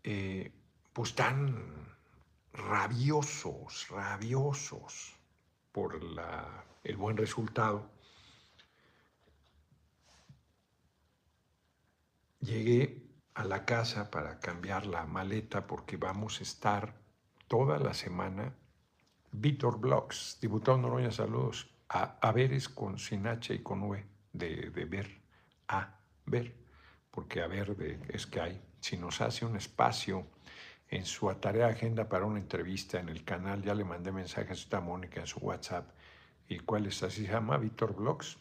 [0.04, 0.52] eh,
[0.94, 1.96] pues están
[2.54, 5.16] rabiosos, rabiosos
[5.72, 7.97] por la, el buen resultado
[12.48, 16.94] Llegué a la casa para cambiar la maleta porque vamos a estar
[17.50, 18.56] toda la semana.
[19.34, 21.70] Víctor Blogs, diputado Noroña, saludos.
[21.90, 25.20] A, a veres con sin H y con V, de, de ver,
[25.68, 26.56] a ver,
[27.12, 28.62] porque a ver de, es que hay.
[28.80, 30.26] Si nos hace un espacio
[30.88, 34.80] en su tarea agenda para una entrevista en el canal, ya le mandé mensajes a
[34.80, 35.90] Mónica en su WhatsApp,
[36.48, 38.38] y cuál es así se llama, Víctor Blogs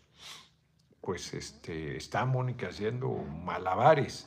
[1.06, 4.26] pues este, está Mónica haciendo malabares.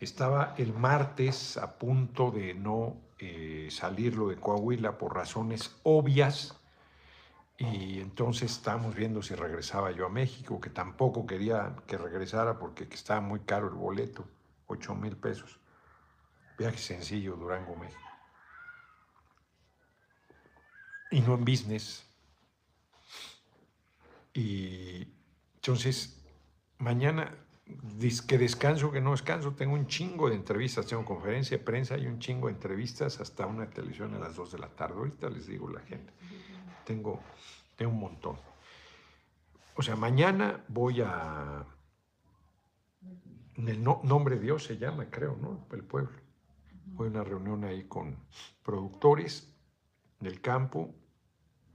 [0.00, 6.60] Estaba el martes a punto de no eh, salirlo de Coahuila por razones obvias
[7.56, 12.88] y entonces estábamos viendo si regresaba yo a México, que tampoco quería que regresara porque
[12.90, 14.28] estaba muy caro el boleto,
[14.66, 15.60] 8 mil pesos.
[16.58, 18.00] Viaje sencillo, Durango, México.
[21.12, 22.04] Y no en business.
[24.34, 25.06] Y
[25.66, 26.15] entonces,
[26.78, 27.34] mañana,
[28.26, 32.06] que descanso, que no descanso, tengo un chingo de entrevistas, tengo conferencia de prensa y
[32.06, 34.94] un chingo de entrevistas hasta una televisión a las 2 de la tarde.
[34.96, 36.12] Ahorita les digo la gente,
[36.84, 37.20] tengo,
[37.76, 38.36] tengo un montón.
[39.74, 41.66] O sea, mañana voy a
[43.56, 45.66] el nombre de Dios se llama, creo, ¿no?
[45.72, 46.12] El pueblo.
[46.96, 48.16] Fue una reunión ahí con
[48.62, 49.52] productores
[50.20, 50.94] del campo,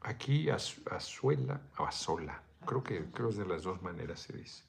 [0.01, 4.63] aquí a, Azuela, o Azola, creo que creo es de las dos maneras se dice.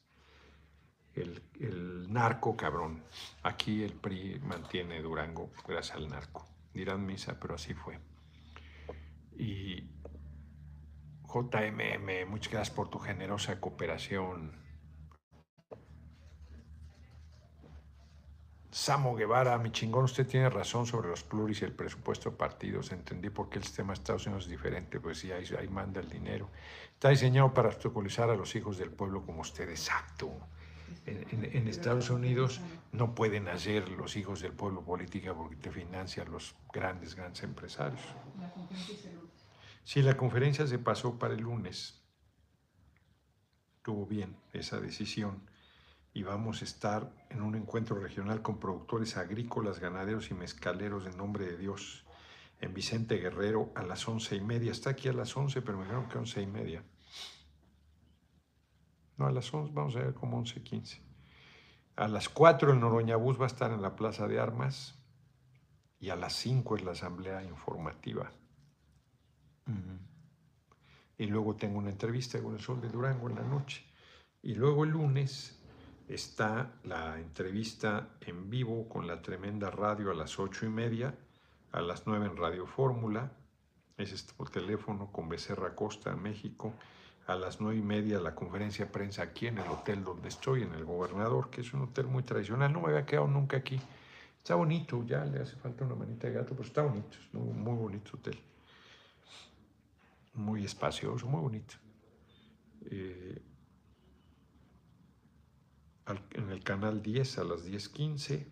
[1.15, 3.03] El, narco cabrón.
[3.43, 6.45] Aquí el PRI mantiene Durango gracias al narco.
[6.73, 7.99] Dirán misa, pero así fue.
[9.37, 9.89] Y
[11.27, 14.63] JMM, muchas gracias por tu generosa cooperación.
[18.71, 22.91] Samo Guevara, mi chingón, usted tiene razón sobre los pluris y el presupuesto de partidos.
[22.91, 26.01] Entendí por qué el sistema de Estados Unidos es diferente, pues sí, ahí, ahí manda
[26.01, 26.49] el dinero.
[26.91, 30.31] Está diseñado para obstaculizar a los hijos del pueblo como usted, exacto.
[31.05, 36.55] En, Estados Unidos no pueden hacer los hijos del pueblo política porque te financian los
[36.71, 38.01] grandes, grandes empresarios.
[39.83, 42.01] Sí, la conferencia se pasó para el lunes.
[43.81, 45.41] Tuvo bien esa decisión
[46.13, 51.17] y vamos a estar en un encuentro regional con productores agrícolas, ganaderos y mezcaleros en
[51.17, 52.05] nombre de Dios
[52.61, 54.71] en Vicente Guerrero a las once y media.
[54.71, 56.83] Está aquí a las once, pero me dijeron que once y media.
[59.23, 61.01] No, a las once, vamos a ver como once quince.
[61.95, 64.99] A las cuatro el Noroñabús va a estar en la Plaza de Armas
[65.97, 68.33] y a las cinco es la asamblea informativa.
[71.17, 73.85] Y luego tengo una entrevista con el Sol de Durango en la noche.
[74.41, 75.57] Y luego el lunes
[76.09, 81.17] está la entrevista en vivo con la tremenda radio a las ocho y media,
[81.71, 83.31] a las nueve en Radio Fórmula,
[83.95, 86.73] es este por teléfono con Becerra Costa, México,
[87.27, 90.63] a las nueve y media la conferencia de prensa aquí en el hotel donde estoy,
[90.63, 93.79] en el Gobernador, que es un hotel muy tradicional, no me había quedado nunca aquí.
[94.37, 97.53] Está bonito, ya le hace falta una manita de gato, pero está bonito, es muy,
[97.53, 98.37] muy bonito hotel.
[100.33, 101.75] Muy espacioso, muy bonito.
[102.85, 103.41] Eh,
[106.31, 108.45] en el canal 10 a las 10.15.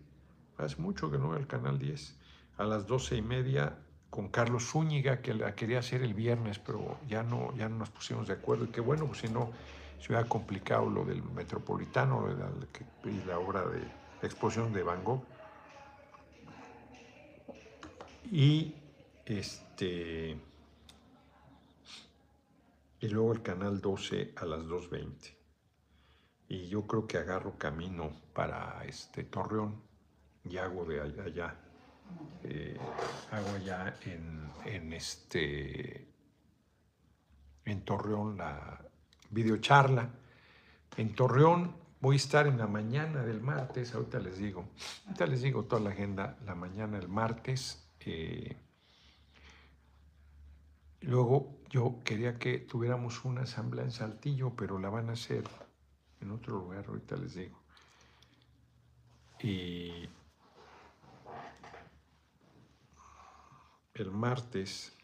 [0.56, 2.18] Hace mucho que no veo el canal 10.
[2.56, 3.78] A las 12 y media
[4.12, 7.88] con Carlos Zúñiga, que la quería hacer el viernes, pero ya no, ya no nos
[7.88, 8.66] pusimos de acuerdo.
[8.66, 9.50] Y que bueno, pues si no,
[9.98, 12.28] se hubiera complicado lo del Metropolitano
[13.04, 13.80] y la obra de
[14.22, 15.24] exposición de Van Gogh.
[18.30, 18.74] Y
[19.24, 20.36] este.
[23.00, 25.34] Y luego el canal 12 a las 2.20
[26.48, 29.80] y yo creo que agarro camino para este Torreón
[30.44, 31.61] y hago de allá
[32.44, 32.76] eh,
[33.30, 36.06] hago allá en, este
[37.64, 38.80] en Torreón la
[39.30, 40.10] videocharla.
[40.96, 44.68] En Torreón voy a estar en la mañana del martes, ahorita les digo,
[45.06, 47.88] ahorita les digo toda la agenda, la mañana del martes.
[48.00, 48.56] Eh,
[51.00, 55.44] luego yo quería que tuviéramos una asamblea en Saltillo, pero la van a hacer
[56.20, 57.62] en otro lugar, ahorita les digo.
[59.42, 60.08] Y
[63.94, 64.96] el martes,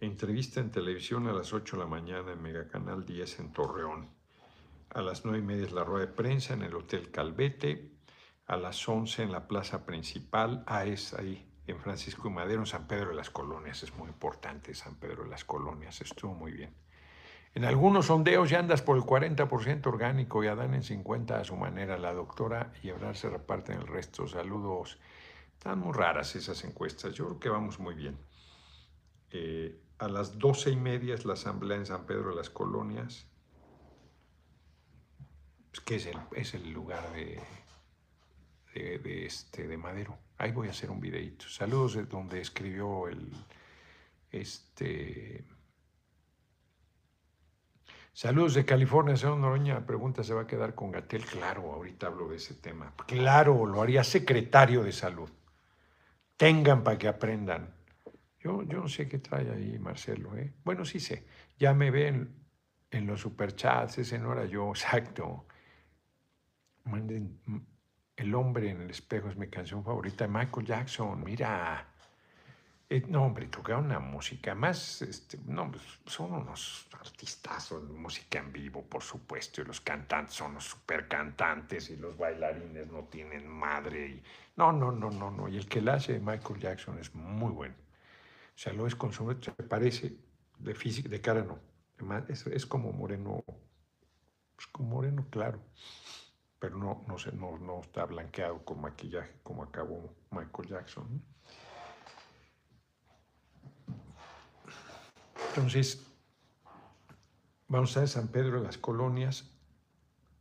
[0.00, 4.10] entrevista en televisión a las 8 de la mañana en Megacanal 10 en Torreón.
[4.90, 7.92] A las 9 y media es la rueda de prensa en el Hotel Calvete.
[8.46, 10.62] A las 11 en la plaza principal.
[10.66, 13.82] Ah, es ahí, en Francisco y Madero, en San Pedro de las Colonias.
[13.82, 16.00] Es muy importante San Pedro de las Colonias.
[16.00, 16.74] Estuvo muy bien.
[17.54, 21.56] En algunos sondeos ya andas por el 40% orgánico y Adán en 50% a su
[21.56, 21.96] manera.
[21.96, 24.28] La doctora y Ebrar se reparten el resto.
[24.28, 25.00] Saludos.
[25.58, 27.14] Están muy raras esas encuestas.
[27.14, 28.18] Yo creo que vamos muy bien.
[29.30, 33.26] Eh, a las doce y media la asamblea en San Pedro de las Colonias,
[35.70, 37.42] pues, que es el, es el lugar de,
[38.74, 40.18] de, este, de Madero.
[40.38, 41.48] Ahí voy a hacer un videito.
[41.48, 43.32] Saludos de donde escribió el,
[44.30, 45.44] este,
[48.12, 49.84] Saludos de California, señor Noroña.
[49.84, 51.24] Pregunta, ¿se va a quedar con Gatel?
[51.26, 52.94] Claro, ahorita hablo de ese tema.
[53.06, 55.28] Claro, lo haría secretario de salud.
[56.36, 57.74] Tengan para que aprendan.
[58.40, 60.36] Yo, yo no sé qué trae ahí Marcelo.
[60.36, 60.52] ¿eh?
[60.64, 61.26] Bueno, sí sé.
[61.58, 62.34] Ya me ven
[62.90, 63.98] en los superchats.
[63.98, 65.46] Ese no era yo, exacto.
[68.16, 70.26] El hombre en el espejo es mi canción favorita.
[70.26, 71.92] Michael Jackson, mira.
[72.88, 78.52] Eh, no, hombre, tocaron una música más, este, no, pues, son unos artistas música en
[78.52, 83.48] vivo, por supuesto, y los cantantes son los super cantantes y los bailarines no tienen
[83.48, 84.22] madre.
[84.56, 85.48] No, no, no, no, no.
[85.48, 87.74] Y el que la hace Michael Jackson es muy bueno.
[88.54, 90.16] O sea, lo es con su, se parece
[90.58, 91.58] de física, de cara no.
[92.28, 95.60] Es, es como moreno, pues como moreno claro,
[96.58, 101.22] pero no, no, se, no, no está blanqueado con maquillaje como acabó Michael Jackson.
[105.48, 106.06] Entonces,
[107.68, 109.56] vamos a ver San Pedro de las Colonias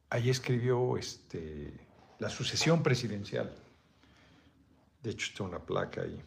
[0.10, 1.88] ahí escribió este,
[2.20, 3.54] la sucesión presidencial.
[5.06, 6.20] De hecho, está una placa ahí.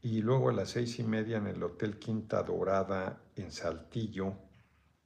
[0.00, 4.34] Y luego a las seis y media en el Hotel Quinta Dorada en Saltillo,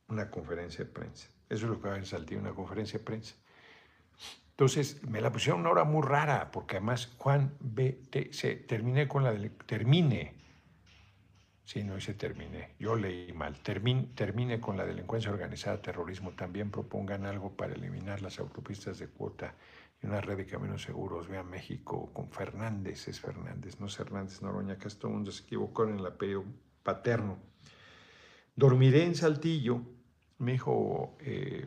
[0.08, 1.28] una conferencia de prensa.
[1.48, 3.36] Eso es lo que va a en Saltillo, una conferencia de prensa.
[4.50, 9.34] Entonces me la pusieron una hora muy rara, porque además Juan BTC, terminé con la
[9.64, 10.34] termine,
[11.64, 17.24] sí, no dice terminé, yo leí mal, termine con la delincuencia organizada, terrorismo, también propongan
[17.24, 19.54] algo para eliminar las autopistas de cuota
[20.06, 24.40] y una red de caminos seguros, vean México con Fernández, es Fernández, no es Hernández
[24.42, 26.44] Noroña, que todo el mundo se equivocó en el apellido
[26.82, 27.38] paterno.
[28.54, 29.80] Dormiré en Saltillo,
[30.38, 31.16] me dijo...
[31.20, 31.66] Eh,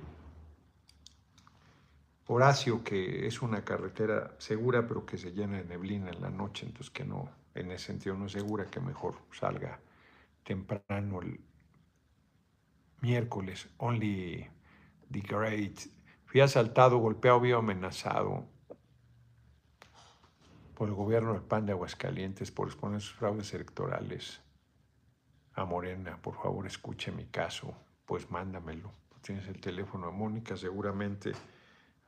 [2.32, 6.68] Horacio, que es una carretera segura, pero que se llena de neblina en la noche,
[6.68, 9.80] entonces que no, en ese sentido no es segura, que mejor salga
[10.44, 11.40] temprano el
[13.02, 13.68] miércoles.
[13.80, 14.48] Only
[15.10, 15.80] the great.
[16.30, 18.46] Fui asaltado, golpeado, vivo amenazado
[20.76, 24.40] por el gobierno del PAN de Aguascalientes por exponer sus fraudes electorales
[25.56, 26.22] a Morena.
[26.22, 27.74] Por favor, escuche mi caso.
[28.06, 28.92] Pues mándamelo.
[29.24, 31.32] Tienes el teléfono de Mónica, seguramente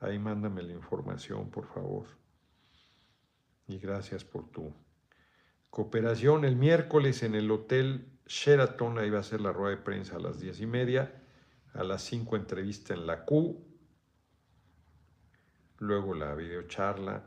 [0.01, 2.05] Ahí mándame la información, por favor.
[3.67, 4.71] Y gracias por tu
[5.71, 6.45] cooperación.
[6.45, 10.19] El miércoles en el Hotel Sheraton, ahí va a ser la rueda de prensa a
[10.19, 11.23] las diez y media.
[11.73, 13.70] A las cinco entrevista en la Q.
[15.81, 17.25] Luego la videocharla.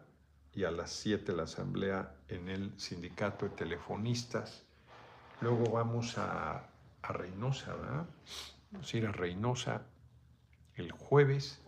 [0.54, 4.64] Y a las siete la asamblea en el sindicato de telefonistas.
[5.40, 6.70] Luego vamos a,
[7.02, 8.06] a Reynosa, ¿verdad?
[8.70, 9.82] Vamos a ir a Reynosa
[10.76, 11.60] el jueves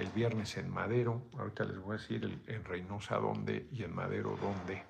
[0.00, 4.36] el viernes en Madero, ahorita les voy a decir en Reynosa dónde y en Madero
[4.40, 4.82] dónde.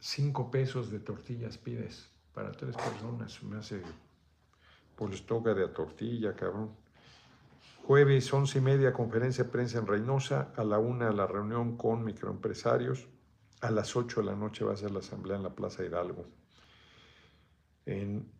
[0.00, 3.82] Cinco pesos de tortillas pides para tres personas, me hace
[4.96, 6.74] por les toca de a tortilla, cabrón.
[7.88, 10.52] Jueves, once y media, conferencia de prensa en Reynosa.
[10.56, 13.08] A la una, la reunión con microempresarios.
[13.62, 16.26] A las ocho de la noche va a ser la asamblea en la Plaza Hidalgo.
[17.86, 18.30] En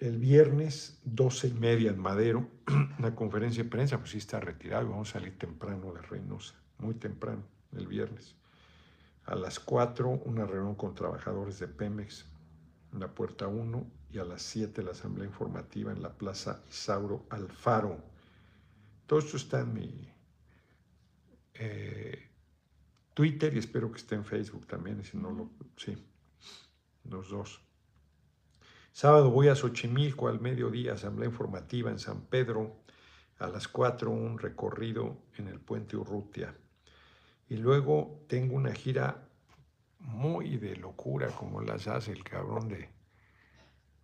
[0.00, 2.48] el viernes, 12 y media en Madero,
[2.98, 6.94] la conferencia de prensa, pues sí está retirado, vamos a salir temprano de Reynosa, muy
[6.94, 7.44] temprano,
[7.76, 8.34] el viernes.
[9.26, 12.26] A las 4, una reunión con trabajadores de Pemex
[12.92, 17.24] en la puerta 1 y a las 7 la asamblea informativa en la plaza Isauro
[17.30, 18.15] Alfaro.
[19.06, 20.08] Todo esto está en mi
[21.54, 22.28] eh,
[23.14, 25.96] Twitter y espero que esté en Facebook también, si no lo, sí,
[27.04, 27.60] los dos.
[28.92, 32.82] Sábado voy a Xochimilco al mediodía, asamblea informativa en San Pedro.
[33.38, 36.56] A las 4 un recorrido en el puente Urrutia.
[37.48, 39.28] Y luego tengo una gira
[39.98, 42.88] muy de locura como las hace el cabrón de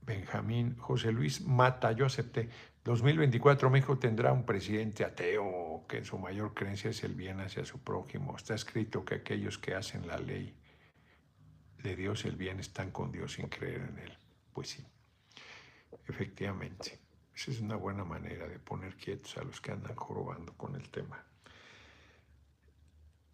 [0.03, 1.93] Benjamín José Luis Mata.
[1.93, 2.51] Yo acepté.
[2.85, 7.65] 2024 México tendrá un presidente ateo que en su mayor creencia es el bien hacia
[7.65, 8.37] su prójimo.
[8.37, 10.57] Está escrito que aquellos que hacen la ley
[11.83, 14.19] de Dios el bien están con Dios sin creer en él.
[14.53, 14.85] Pues sí,
[16.09, 16.99] efectivamente.
[17.35, 20.91] Esa es una buena manera de poner quietos a los que andan jorobando con el
[20.91, 21.25] tema.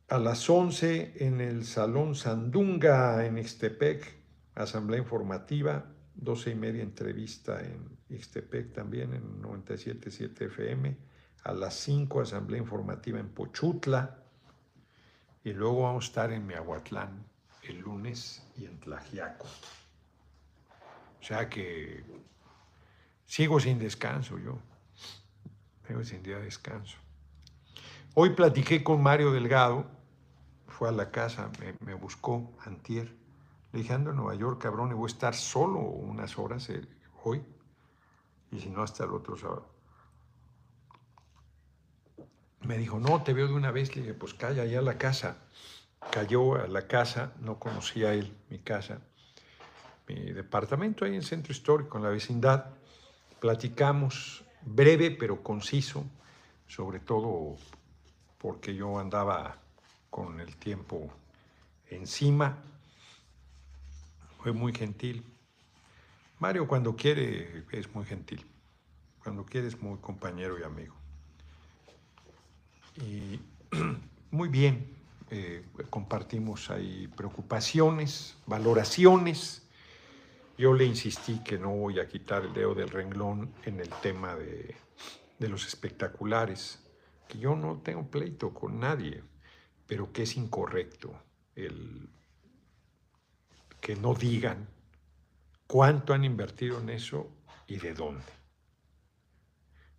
[0.08, 4.14] A las 11 en el Salón Sandunga en Ixtepec,
[4.54, 10.96] asamblea informativa, 12 y media entrevista en Ixtepec también, en 97.7 FM.
[11.44, 14.22] A las 5 asamblea informativa en Pochutla.
[15.44, 17.24] Y luego vamos a estar en Miahuatlán
[17.62, 19.46] el lunes y en Tlajiaco.
[21.20, 22.04] O sea que
[23.26, 24.58] sigo sin descanso yo.
[25.86, 26.96] Sigo sin día de descanso.
[28.14, 29.86] Hoy platiqué con Mario Delgado,
[30.66, 31.50] fue a la casa,
[31.84, 33.14] me, buscó antier.
[33.72, 36.86] Le dije, en Nueva York, cabrón, y voy a estar solo unas horas eh,
[37.24, 37.42] hoy.
[38.50, 39.68] Y si no, hasta el otro sábado.
[42.62, 43.94] Me dijo, no, te veo de una vez.
[43.94, 45.36] Le dije, pues calla allá a la casa.
[46.10, 49.00] Cayó a la casa, no conocía él mi casa
[50.08, 52.70] mi departamento ahí en Centro Histórico, en la vecindad.
[53.40, 56.04] Platicamos breve pero conciso,
[56.66, 57.56] sobre todo
[58.38, 59.58] porque yo andaba
[60.10, 61.10] con el tiempo
[61.90, 62.58] encima.
[64.52, 65.24] Muy gentil.
[66.38, 68.44] Mario cuando quiere es muy gentil.
[69.22, 70.94] Cuando quiere es muy compañero y amigo.
[72.96, 73.40] Y
[74.30, 74.96] muy bien,
[75.30, 79.68] eh, compartimos ahí preocupaciones, valoraciones
[80.58, 84.34] yo le insistí que no voy a quitar el dedo del renglón en el tema
[84.34, 84.74] de,
[85.38, 86.80] los espectaculares,
[87.28, 89.22] que yo no tengo pleito con nadie,
[89.86, 91.14] pero que es incorrecto
[91.54, 92.08] el
[93.80, 94.68] que no digan
[95.66, 97.30] cuánto han invertido en eso
[97.66, 98.32] y de dónde.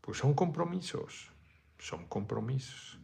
[0.02, 1.30] pues son compromisos,
[1.78, 3.00] son compromisos.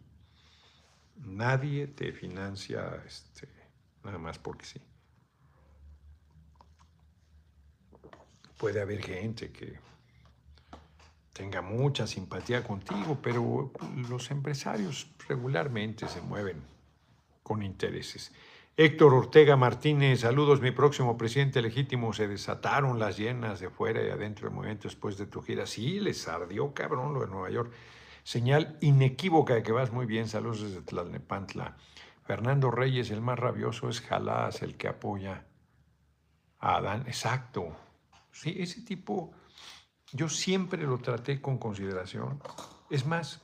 [1.18, 3.48] Nadie te financia este,
[4.04, 4.82] nada más porque sí.
[8.58, 9.80] Puede haber gente que
[11.32, 13.72] tenga mucha simpatía contigo, pero
[14.10, 16.64] los empresarios regularmente se mueven
[17.44, 18.32] con intereses.
[18.78, 24.10] Héctor Ortega Martínez, saludos, mi próximo presidente legítimo, se desataron las llenas de fuera y
[24.10, 25.66] adentro del movimiento después de tu gira.
[25.66, 27.72] Sí, les ardió cabrón lo de Nueva York.
[28.24, 31.78] Señal inequívoca de que vas muy bien, saludos desde Tlalnepantla.
[32.26, 35.46] Fernando Reyes, el más rabioso es Jalás, el que apoya
[36.60, 37.04] a Adán.
[37.08, 37.78] Exacto.
[38.34, 39.32] Sí, ese tipo
[40.12, 42.42] yo siempre lo traté con consideración.
[42.90, 43.42] Es más,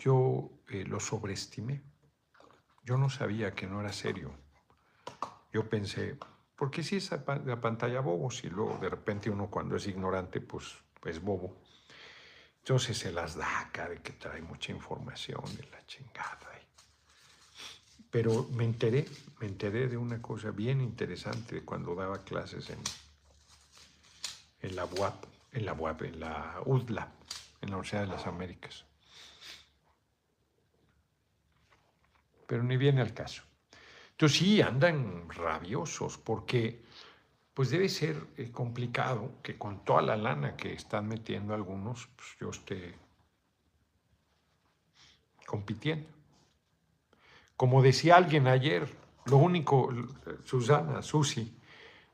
[0.00, 1.91] yo eh, lo sobreestimé.
[2.84, 4.32] Yo no sabía que no era serio.
[5.52, 6.16] Yo pensé,
[6.56, 8.30] ¿por qué si es la pantalla bobo?
[8.30, 11.56] Si luego de repente uno cuando es ignorante, pues es bobo.
[12.58, 16.52] Entonces se las da acá de que trae mucha información de la chingada.
[18.12, 19.06] Pero me enteré,
[19.40, 22.78] me enteré de una cosa bien interesante cuando daba clases en,
[24.60, 27.10] en la UAP, en la UAP, en la UDLA,
[27.62, 28.84] en la Universidad de las Américas.
[32.52, 33.44] Pero ni viene al caso.
[34.10, 36.82] Entonces sí, andan rabiosos porque
[37.54, 42.28] pues debe ser eh, complicado que con toda la lana que están metiendo algunos, pues
[42.38, 42.94] yo esté
[45.46, 46.10] compitiendo.
[47.56, 48.86] Como decía alguien ayer,
[49.24, 49.88] lo único,
[50.44, 51.56] Susana, Susi,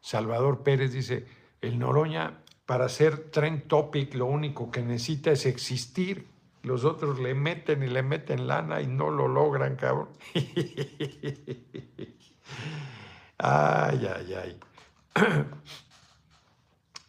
[0.00, 1.26] Salvador Pérez dice,
[1.60, 6.28] el Noroña, para ser trend topic, lo único que necesita es existir.
[6.62, 10.08] Los otros le meten y le meten lana y no lo logran, cabrón.
[13.38, 14.60] ay, ay, ay.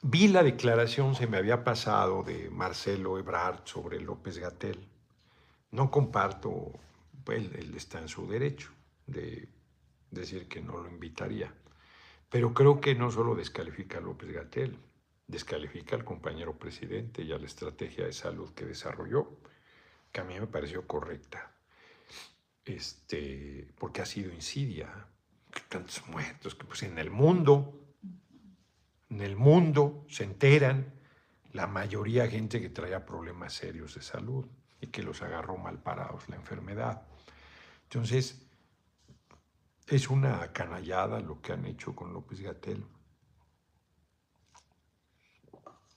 [0.02, 4.88] Vi la declaración, se me había pasado, de Marcelo Ebrard sobre López Gatel.
[5.72, 6.72] No comparto,
[7.24, 8.72] pues, él está en su derecho
[9.08, 9.50] de
[10.12, 11.54] decir que no lo invitaría.
[12.30, 14.80] Pero creo que no solo descalifica a López Gatel,
[15.30, 19.38] descalifica al compañero presidente y a la estrategia de salud que desarrolló,
[20.11, 21.51] que a mí me pareció correcta,
[22.65, 25.05] este, porque ha sido insidia,
[25.69, 27.80] tantos muertos, que pues en el mundo,
[29.09, 30.93] en el mundo se enteran
[31.53, 34.47] la mayoría de gente que traía problemas serios de salud
[34.82, 37.03] y que los agarró mal parados la enfermedad.
[37.84, 38.41] Entonces,
[39.86, 42.84] es una canallada lo que han hecho con López Gatel.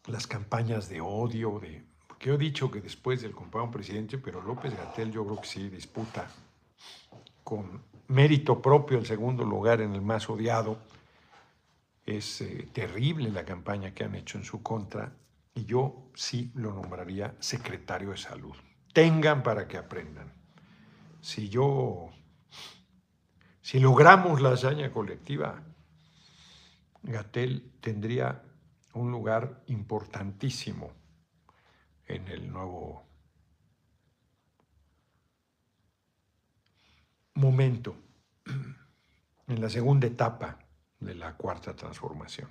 [0.06, 4.76] Las campañas de odio, de, porque he dicho que después del compañero presidente, pero López
[4.76, 6.28] Gatel yo creo que sí disputa
[7.44, 10.78] con mérito propio el segundo lugar en el más odiado.
[12.04, 15.12] Es eh, terrible la campaña que han hecho en su contra
[15.54, 18.56] y yo sí lo nombraría secretario de salud.
[18.92, 20.32] Tengan para que aprendan.
[21.20, 22.10] Si yo
[23.62, 25.62] si logramos la hazaña colectiva,
[27.04, 28.42] Gatel tendría
[28.94, 30.90] un lugar importantísimo
[32.06, 33.04] en el nuevo
[37.34, 37.96] momento,
[39.48, 40.58] en la segunda etapa
[41.00, 42.48] de la cuarta transformación,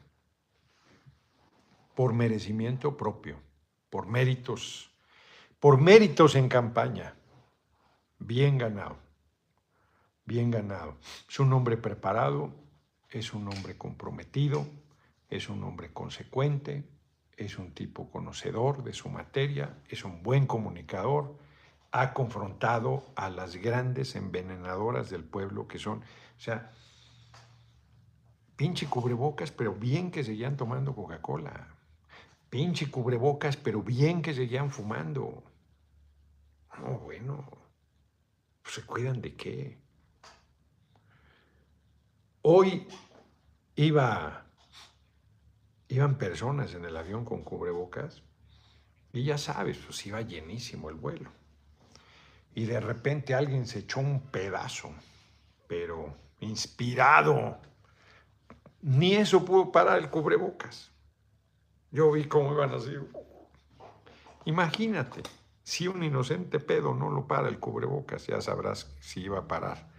[1.95, 3.37] por merecimiento propio,
[3.89, 4.91] por méritos,
[5.59, 7.13] por méritos en campaña,
[8.19, 9.11] bien ganado
[10.31, 10.97] bien ganado.
[11.29, 12.51] Es un hombre preparado,
[13.09, 14.65] es un hombre comprometido,
[15.31, 16.83] es un hombre consecuente,
[17.37, 21.35] es un tipo conocedor de su materia, es un buen comunicador,
[21.91, 26.71] ha confrontado a las grandes envenenadoras del pueblo que son, o sea,
[28.55, 31.67] pinche cubrebocas, pero bien que seguían tomando Coca-Cola.
[32.49, 35.43] Pinche cubrebocas, pero bien que seguían fumando.
[36.77, 37.45] No, bueno,
[38.61, 39.77] pues, ¿se cuidan de qué?
[42.41, 42.87] Hoy
[43.75, 44.45] iba,
[45.91, 48.23] iban personas en el avión con cubrebocas
[49.13, 51.29] y ya sabes, pues iba llenísimo el vuelo.
[52.55, 54.93] Y de repente alguien se echó un pedazo,
[55.67, 57.57] pero inspirado.
[58.81, 60.91] Ni eso pudo parar el cubrebocas.
[61.91, 62.93] Yo vi cómo iban así.
[64.45, 65.21] Imagínate,
[65.63, 69.89] si un inocente pedo no lo para el cubrebocas, ya sabrás si iba a parar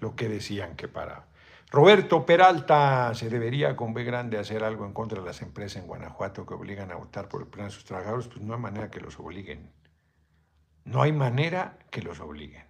[0.00, 1.26] lo que decían que paraba.
[1.74, 5.88] Roberto Peralta, se debería con B grande hacer algo en contra de las empresas en
[5.88, 8.92] Guanajuato que obligan a votar por el plan de sus trabajadores, pues no hay manera
[8.92, 9.72] que los obliguen.
[10.84, 12.64] No hay manera que los obliguen.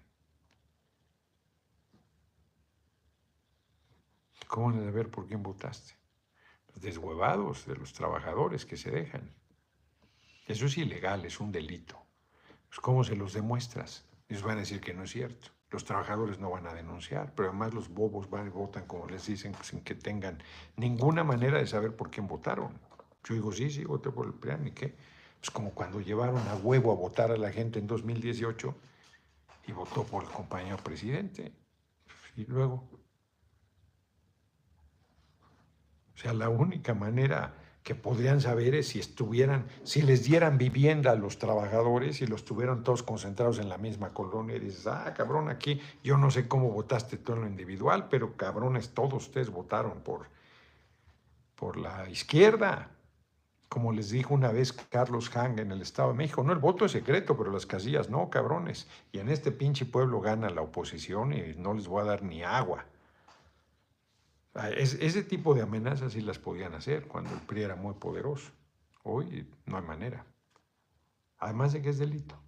[4.46, 5.92] ¿Cómo de ver por quién votaste?
[6.72, 9.34] Los deshuevados de los trabajadores que se dejan.
[10.46, 12.00] Eso es ilegal, es un delito.
[12.68, 14.06] Pues, ¿Cómo se los demuestras?
[14.30, 15.53] Ellos van a decir que no es cierto.
[15.70, 19.26] Los trabajadores no van a denunciar, pero además los bobos van y votan como les
[19.26, 20.38] dicen, sin que tengan
[20.76, 22.78] ninguna manera de saber por quién votaron.
[23.24, 24.94] Yo digo, sí, sí, voté por el PRIAN, ¿y qué?
[25.40, 28.74] Pues como cuando llevaron a huevo a votar a la gente en 2018
[29.66, 31.52] y votó por el compañero presidente.
[32.36, 32.88] Y luego,
[36.14, 41.10] o sea, la única manera que podrían saber es si estuvieran, si les dieran vivienda
[41.10, 45.12] a los trabajadores y los tuvieran todos concentrados en la misma colonia y dices, ah,
[45.14, 49.50] cabrón, aquí yo no sé cómo votaste tú en lo individual, pero cabrones, todos ustedes
[49.50, 50.28] votaron por,
[51.56, 52.88] por la izquierda.
[53.68, 56.86] Como les dijo una vez Carlos Hang en el Estado de México, no, el voto
[56.86, 58.88] es secreto, pero las casillas no, cabrones.
[59.12, 62.42] Y en este pinche pueblo gana la oposición y no les voy a dar ni
[62.44, 62.86] agua.
[64.54, 68.52] Ah, ese tipo de amenazas sí las podían hacer cuando el PRI era muy poderoso.
[69.02, 70.24] Hoy no hay manera.
[71.38, 72.38] Además de que es delito.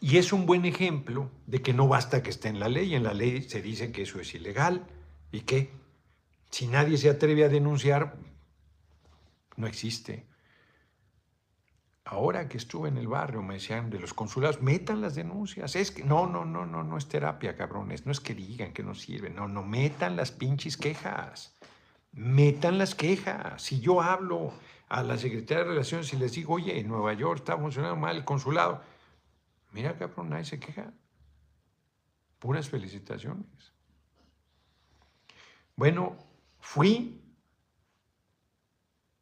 [0.00, 2.94] Y es un buen ejemplo de que no basta que esté en la ley.
[2.94, 4.86] En la ley se dice que eso es ilegal
[5.32, 5.70] y que
[6.50, 8.18] si nadie se atreve a denunciar,
[9.56, 10.26] no existe.
[12.06, 15.74] Ahora que estuve en el barrio, me decían de los consulados, metan las denuncias.
[15.74, 18.04] Es que no, no, no, no, no es terapia, cabrones.
[18.04, 19.30] No es que digan que no sirve.
[19.30, 21.56] No, no, metan las pinches quejas.
[22.12, 23.62] Metan las quejas.
[23.62, 24.52] Si yo hablo
[24.90, 28.16] a la Secretaría de Relaciones y les digo, oye, en Nueva York está funcionando mal
[28.16, 28.82] el consulado,
[29.72, 30.92] mira, cabrón, nadie se queja.
[32.38, 33.72] Puras felicitaciones.
[35.74, 36.18] Bueno,
[36.60, 37.22] fui,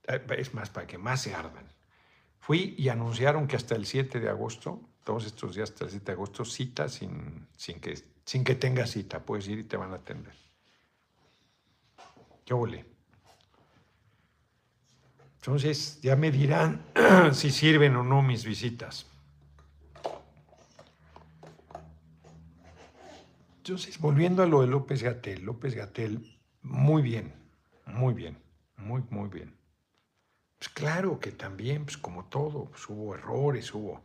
[0.09, 1.73] eh, es más, para que más se ardan
[2.43, 6.07] Fui y anunciaron que hasta el 7 de agosto, todos estos días hasta el 7
[6.07, 7.47] de agosto, cita sin,
[7.81, 10.35] que, sin que tengas cita, puedes ir y te van a atender.
[12.45, 12.85] Yo volé.
[15.37, 16.85] Entonces ya me dirán
[17.33, 19.07] si sirven o no mis visitas.
[23.59, 27.33] Entonces, volviendo a lo de López Gatel, López Gatel, muy bien,
[27.87, 28.37] muy bien,
[28.77, 29.62] muy, muy bien.
[30.63, 34.05] Pues claro que también, pues como todo, pues hubo errores, hubo...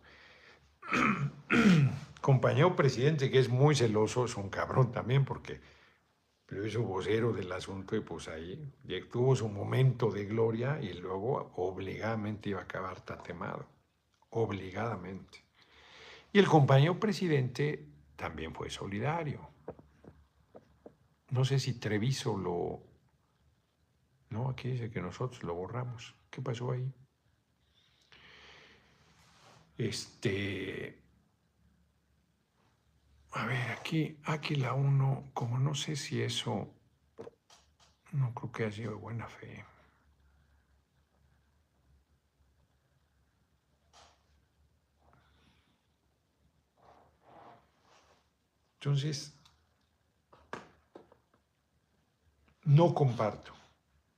[2.22, 5.62] Compañero presidente que es muy celoso, es un cabrón también porque
[6.48, 8.74] pero es vocero del asunto y pues ahí
[9.12, 13.68] tuvo su momento de gloria y luego obligadamente iba a acabar tatemado,
[14.32, 15.44] obligadamente.
[16.34, 17.86] Y el compañero presidente
[18.16, 19.48] también fue solidario.
[21.30, 22.82] No sé si Treviso lo...
[24.32, 26.18] No, aquí dice que nosotros lo borramos.
[26.38, 26.94] ¿Qué pasó ahí?
[29.76, 31.02] Este.
[33.32, 36.72] A ver, aquí, aquí la uno, como no sé si eso.
[38.12, 39.66] No creo que haya sido de buena fe.
[48.76, 49.34] Entonces,
[52.64, 53.54] no comparto,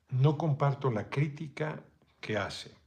[0.09, 1.81] no comparto la crítica
[2.19, 2.79] ¿Qué hace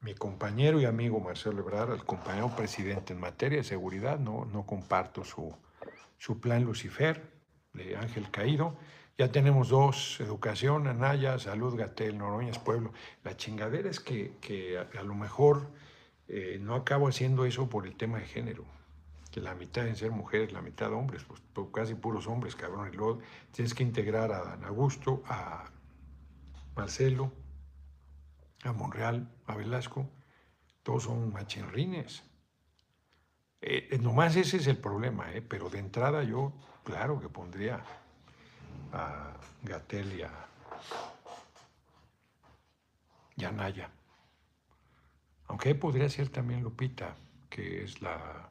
[0.00, 4.64] mi compañero y amigo Marcelo Ebrard, el compañero presidente en materia de seguridad, no, no
[4.64, 5.52] comparto su,
[6.16, 7.32] su plan Lucifer
[7.72, 8.76] de Ángel Caído.
[9.18, 12.92] Ya tenemos dos, educación, Anaya, salud, Gatel, Noroñas, Pueblo.
[13.24, 15.70] La chingadera es que, a, lo mejor
[16.28, 18.64] eh, no acabo haciendo eso por el tema de género,
[19.32, 21.40] que la mitad deben ser mujeres, la mitad hombres, pues,
[21.72, 22.90] casi puros hombres, cabrón.
[22.92, 23.18] Y luego
[23.50, 25.64] tienes que integrar a Dan Augusto, a
[26.76, 27.32] Marcelo,
[28.66, 30.08] a Monreal, a Velasco,
[30.82, 32.22] todos son machinrines.
[33.60, 36.52] Eh, eh, nomás ese es el problema, eh, pero de entrada yo,
[36.84, 37.82] claro que pondría
[38.92, 40.20] a Gatel
[43.38, 43.90] y a, Naya.
[45.48, 47.16] Aunque podría ser también Lupita,
[47.48, 48.50] que es la,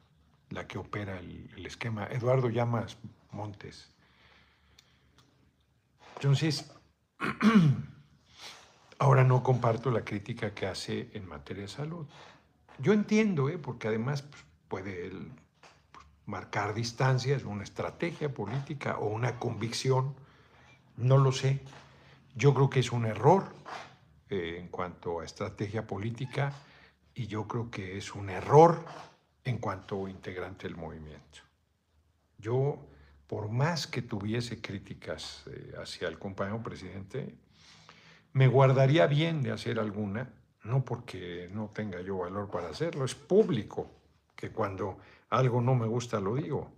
[0.50, 2.06] la que opera el, el, esquema.
[2.06, 2.96] Eduardo Llamas
[3.30, 3.92] Montes.
[6.16, 6.72] Entonces,
[8.98, 12.06] Ahora no comparto la crítica que hace en materia de salud.
[12.78, 13.58] Yo entiendo, ¿eh?
[13.58, 20.14] porque además pues, puede pues, marcar distancias, una estrategia política o una convicción,
[20.96, 21.60] no lo sé.
[22.34, 23.54] Yo creo que es un error
[24.30, 26.52] eh, en cuanto a estrategia política
[27.14, 28.84] y yo creo que es un error
[29.44, 31.40] en cuanto a integrante del movimiento.
[32.38, 32.78] Yo,
[33.26, 37.34] por más que tuviese críticas eh, hacia el compañero presidente,
[38.36, 40.28] me guardaría bien de hacer alguna,
[40.64, 43.90] no porque no tenga yo valor para hacerlo, es público
[44.36, 44.98] que cuando
[45.30, 46.70] algo no me gusta lo digo,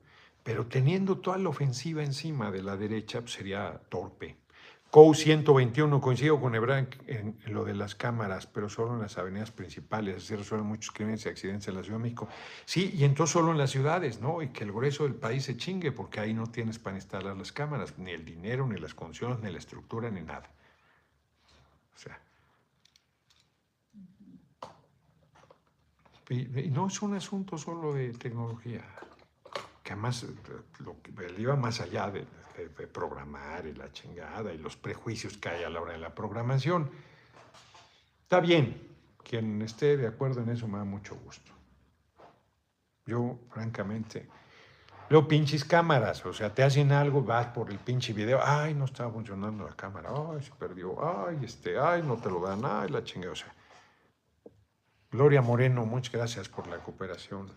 [0.45, 4.37] pero teniendo toda la ofensiva encima de la derecha pues, sería torpe.
[4.93, 9.51] COU 121, coincido con Ebran en, lo de las cámaras, pero solo en las avenidas
[9.51, 12.29] principales, así resuelven muchos crímenes y accidentes en la Ciudad de México.
[12.67, 14.43] Sí, y entonces solo en las ciudades, ¿no?
[14.43, 17.51] Y que el grueso del país se chingue, porque ahí no tienes para instalar las
[17.51, 20.49] cámaras, ni el dinero, ni las condiciones, ni la estructura, ni nada.
[21.99, 22.21] O sea.
[26.29, 28.85] Y, no es un asunto solo de tecnología,
[29.83, 30.29] que además eh,
[30.81, 30.97] lo
[31.39, 32.27] iba más allá de,
[32.93, 36.91] programar y la chingada y los prejuicios que hay a la hora de la programación.
[38.23, 38.89] Está bien,
[39.23, 41.53] quien esté de acuerdo en eso me da mucho gusto.
[43.07, 44.29] Yo, francamente,
[45.11, 48.85] Luego pinches cámaras, o sea, te hacen algo, vas por el pinche video, ay, no
[48.85, 52.91] estaba funcionando la cámara, ay, se perdió, ay, este, ay, no te lo dan, ay,
[52.91, 53.55] la chingada, o sea.
[55.11, 57.51] Gloria Moreno, muchas gracias por la cooperación.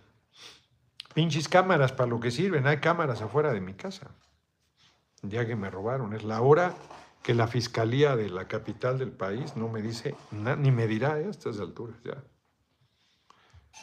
[1.13, 4.11] Pinches cámaras, para lo que sirven, hay cámaras afuera de mi casa
[5.21, 6.13] día que me robaron.
[6.13, 6.75] Es la hora
[7.23, 11.19] que la fiscalía de la capital del país no me dice, ni me dirá a
[11.19, 12.23] estas alturas ya.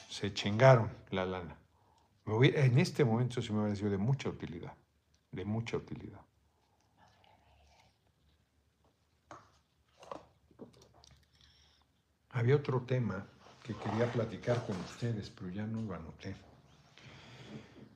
[0.09, 1.57] Se chingaron la lana.
[2.29, 4.75] En este momento sí me hubiera sido de mucha utilidad,
[5.33, 6.21] de mucha utilidad.
[12.31, 13.25] Había otro tema
[13.63, 16.37] que quería platicar con ustedes, pero ya no lo anoté.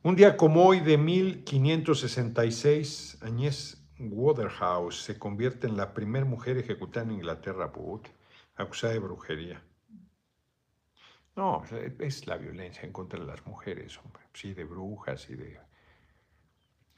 [0.03, 7.07] Un día como hoy de 1566, Agnès Waterhouse se convierte en la primera mujer ejecutada
[7.07, 7.73] en Inglaterra,
[8.57, 9.63] acusada de brujería.
[11.35, 11.63] No,
[11.99, 14.23] es la violencia en contra de las mujeres, hombre.
[14.35, 15.59] Sí, de brujas y de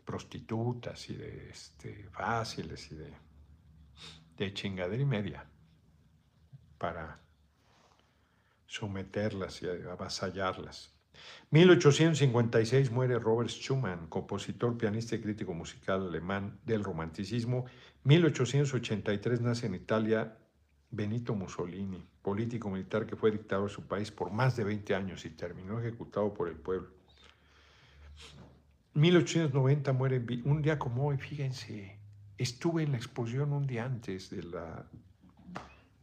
[0.05, 3.13] prostitutas y de este, fáciles y de,
[4.37, 5.47] de chingadera y media
[6.79, 7.21] para
[8.67, 10.93] someterlas y avasallarlas.
[11.51, 17.67] 1856 muere Robert Schumann, compositor, pianista y crítico musical alemán del romanticismo.
[18.03, 20.37] 1883 nace en Italia
[20.95, 25.25] Benito Mussolini, político militar que fue dictador de su país por más de 20 años
[25.25, 26.89] y terminó ejecutado por el pueblo.
[28.95, 31.99] 1890 muere un día como hoy, fíjense,
[32.39, 34.87] estuve en la exposición un día antes de la,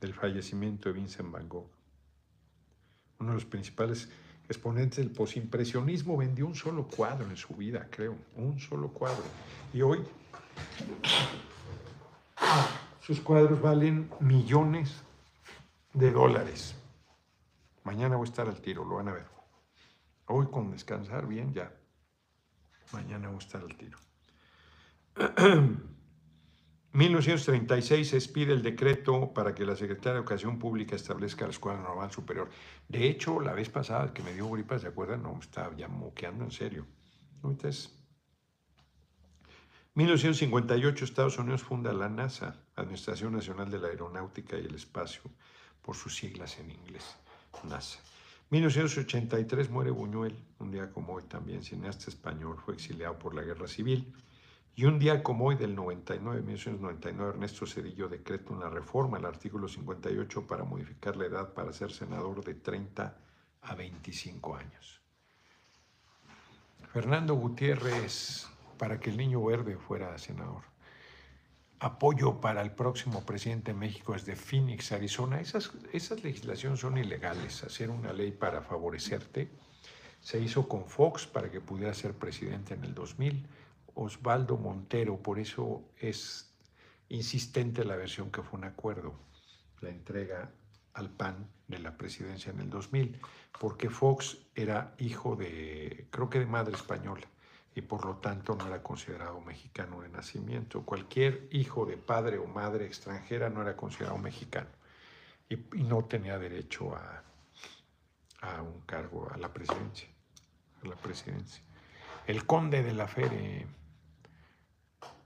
[0.01, 1.69] del fallecimiento de Vincent Van Gogh,
[3.19, 4.09] uno de los principales
[4.49, 9.23] exponente del posimpresionismo, vendió un solo cuadro en su vida, creo, un solo cuadro.
[9.73, 9.99] Y hoy
[13.01, 15.03] sus cuadros valen millones
[15.93, 16.75] de dólares.
[17.83, 19.25] Mañana voy a estar al tiro, lo van a ver.
[20.27, 21.73] Hoy con descansar bien ya.
[22.93, 23.97] Mañana voy a estar al tiro.
[26.93, 31.79] 1936 se expide el decreto para que la Secretaría de Educación Pública establezca la Escuela
[31.79, 32.49] Normal Superior.
[32.87, 35.23] De hecho, la vez pasada que me dio gripa, ¿se acuerdan?
[35.23, 36.85] No, estaba ya moqueando en serio.
[37.35, 38.00] Entonces,
[39.93, 45.23] 1958 Estados Unidos funda la NASA, Administración Nacional de la Aeronáutica y el Espacio,
[45.81, 47.17] por sus siglas en inglés,
[47.67, 47.99] NASA.
[48.51, 53.67] 1983 muere Buñuel, un día como hoy también, cineasta español, fue exiliado por la Guerra
[53.67, 54.13] Civil.
[54.75, 59.67] Y un día como hoy del 99, 1999, Ernesto Cedillo decreta una reforma al artículo
[59.67, 63.17] 58 para modificar la edad para ser senador de 30
[63.61, 65.01] a 25 años.
[66.93, 68.47] Fernando Gutiérrez,
[68.81, 70.63] para que el niño verde fuera senador.
[71.79, 75.39] Apoyo para el próximo presidente de México desde Phoenix, Arizona.
[75.39, 77.63] Esas, esas legislaciones son ilegales.
[77.63, 79.51] Hacer una ley para favorecerte.
[80.19, 83.45] Se hizo con Fox para que pudiera ser presidente en el 2000
[83.93, 86.51] Osvaldo Montero, por eso es
[87.09, 89.13] insistente la versión que fue un acuerdo,
[89.81, 90.49] la entrega
[90.93, 93.19] al PAN de la presidencia en el 2000,
[93.59, 97.27] porque Fox era hijo de, creo que de madre española,
[97.73, 100.83] y por lo tanto no era considerado mexicano de nacimiento.
[100.83, 104.69] Cualquier hijo de padre o madre extranjera no era considerado mexicano
[105.49, 107.23] y, no tenía derecho a,
[108.41, 110.09] a, un cargo, a la presidencia.
[110.83, 111.63] A la presidencia.
[112.27, 113.67] El conde de la Fere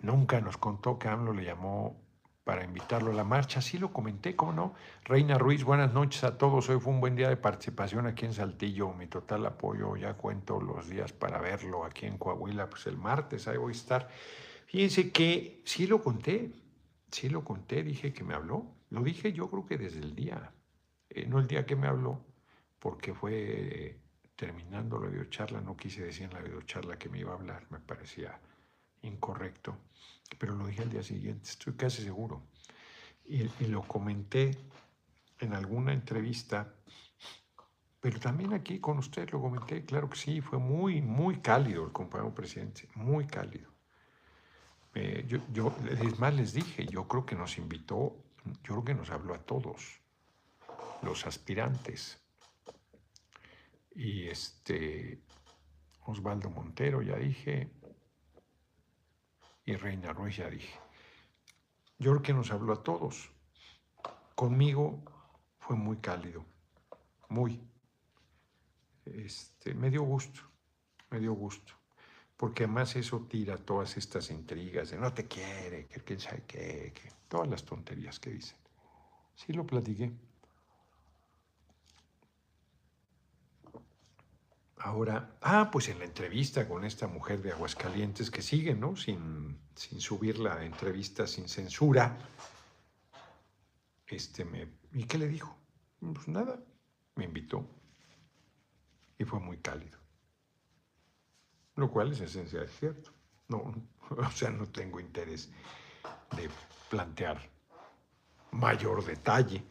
[0.06, 2.00] Nunca nos contó que AMLO le llamó
[2.46, 3.60] para invitarlo a la marcha.
[3.60, 4.76] Sí lo comenté, ¿cómo no?
[5.04, 6.70] Reina Ruiz, buenas noches a todos.
[6.70, 8.94] Hoy fue un buen día de participación aquí en Saltillo.
[8.94, 12.70] Mi total apoyo, ya cuento los días para verlo aquí en Coahuila.
[12.70, 14.10] Pues el martes ahí voy a estar.
[14.68, 16.52] Fíjense que sí lo conté,
[17.10, 18.68] sí lo conté, dije que me habló.
[18.92, 20.52] Lo dije yo creo que desde el día,
[21.10, 22.24] eh, no el día que me habló,
[22.78, 23.98] porque fue
[24.36, 27.80] terminando la videocharla, no quise decir en la videocharla que me iba a hablar, me
[27.80, 28.40] parecía
[29.06, 29.78] incorrecto,
[30.38, 32.44] pero lo dije al día siguiente, estoy casi seguro.
[33.26, 34.52] Y, lo comenté
[35.40, 36.76] en alguna entrevista,
[38.00, 41.92] pero también aquí con usted lo comenté, claro que sí, fue muy, muy cálido el
[41.92, 43.72] compañero presidente, muy cálido.
[45.28, 48.16] yo, yo, es más, les dije, yo creo que nos invitó,
[48.64, 50.00] yo creo que nos habló a todos,
[51.02, 52.22] los aspirantes.
[53.96, 55.22] Y este,
[56.06, 57.72] Osvaldo Montero, ya dije,
[59.66, 60.80] y Reina Ruiz, ya dije.
[61.98, 63.32] Yo creo que nos habló a todos.
[64.36, 65.02] Conmigo
[65.60, 66.46] fue muy cálido,
[67.30, 67.60] muy.
[69.06, 70.42] Este, me dio gusto,
[71.10, 71.74] me dio gusto.
[72.38, 76.92] Porque además eso tira todas estas intrigas de no te quiere, que quién sabe qué,
[76.94, 78.58] que, todas las tonterías que dicen.
[79.36, 80.12] Sí lo platiqué.
[84.78, 88.96] Ahora, ah, pues en la entrevista con esta mujer de Aguascalientes que sigue, ¿no?
[88.96, 92.18] Sin, sin subir la entrevista sin censura.
[94.08, 95.58] Este me, ¿Y qué le dijo?
[96.00, 96.58] Pues nada,
[97.16, 97.68] me invitó.
[99.18, 99.98] Y fue muy cálido.
[101.76, 103.12] Lo cual es esencial, cierto.
[103.50, 103.74] No,
[104.10, 105.52] o sea, no tengo interés
[106.36, 106.50] de
[106.90, 107.50] plantear
[108.52, 109.64] mayor detalle.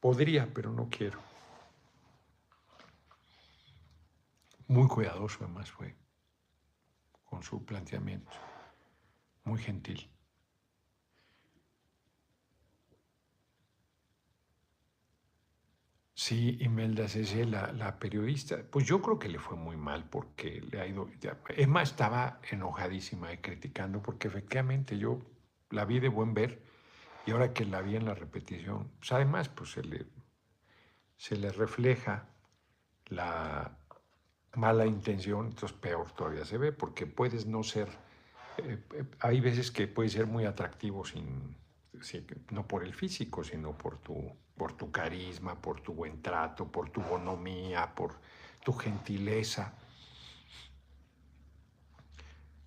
[0.00, 1.20] Podría, pero no quiero.
[4.68, 5.94] Muy cuidadoso además fue
[7.24, 8.32] con su planteamiento,
[9.44, 10.10] muy gentil.
[16.14, 20.80] Sí, Imelda Cece, la, periodista, pues yo creo que le fue muy mal porque le
[20.80, 21.10] ha ido.
[21.50, 25.20] Emma estaba enojadísima y criticando porque efectivamente yo
[25.70, 26.62] la vi de buen ver
[27.26, 30.06] y ahora que la vi en la repetición, pues además pues se le,
[31.16, 32.30] se le refleja
[33.06, 33.78] la,
[34.56, 37.88] mala intención, entonces peor todavía se ve, porque puedes no ser,
[38.58, 41.56] eh, eh, hay veces que puedes ser muy atractivo sin,
[42.50, 46.90] no por el físico, sino por tu, por tu carisma, por tu buen trato, por
[46.90, 48.14] tu bonomía, por
[48.64, 49.74] tu gentileza.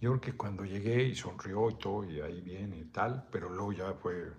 [0.02, 3.50] Yo creo que cuando llegué y sonrió y todo, y ahí viene y tal, pero
[3.50, 4.32] luego ya fue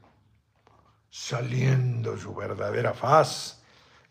[1.11, 3.62] saliendo su verdadera faz.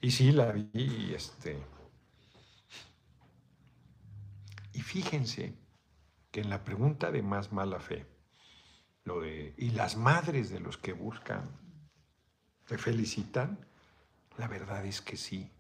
[0.02, 1.60] Y sí, la vi, este,
[4.80, 5.54] y fíjense
[6.32, 8.06] que en la pregunta de más mala fe,
[9.04, 11.52] lo de, y las madres de los que buscan,
[12.66, 13.68] te felicitan,
[14.38, 15.52] la verdad es que sí.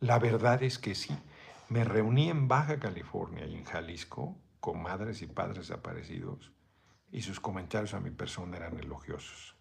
[0.00, 1.16] La verdad es que sí.
[1.68, 6.50] Me reuní en Baja California y en Jalisco con madres y padres desaparecidos
[7.12, 9.54] y sus comentarios a mi persona eran elogiosos.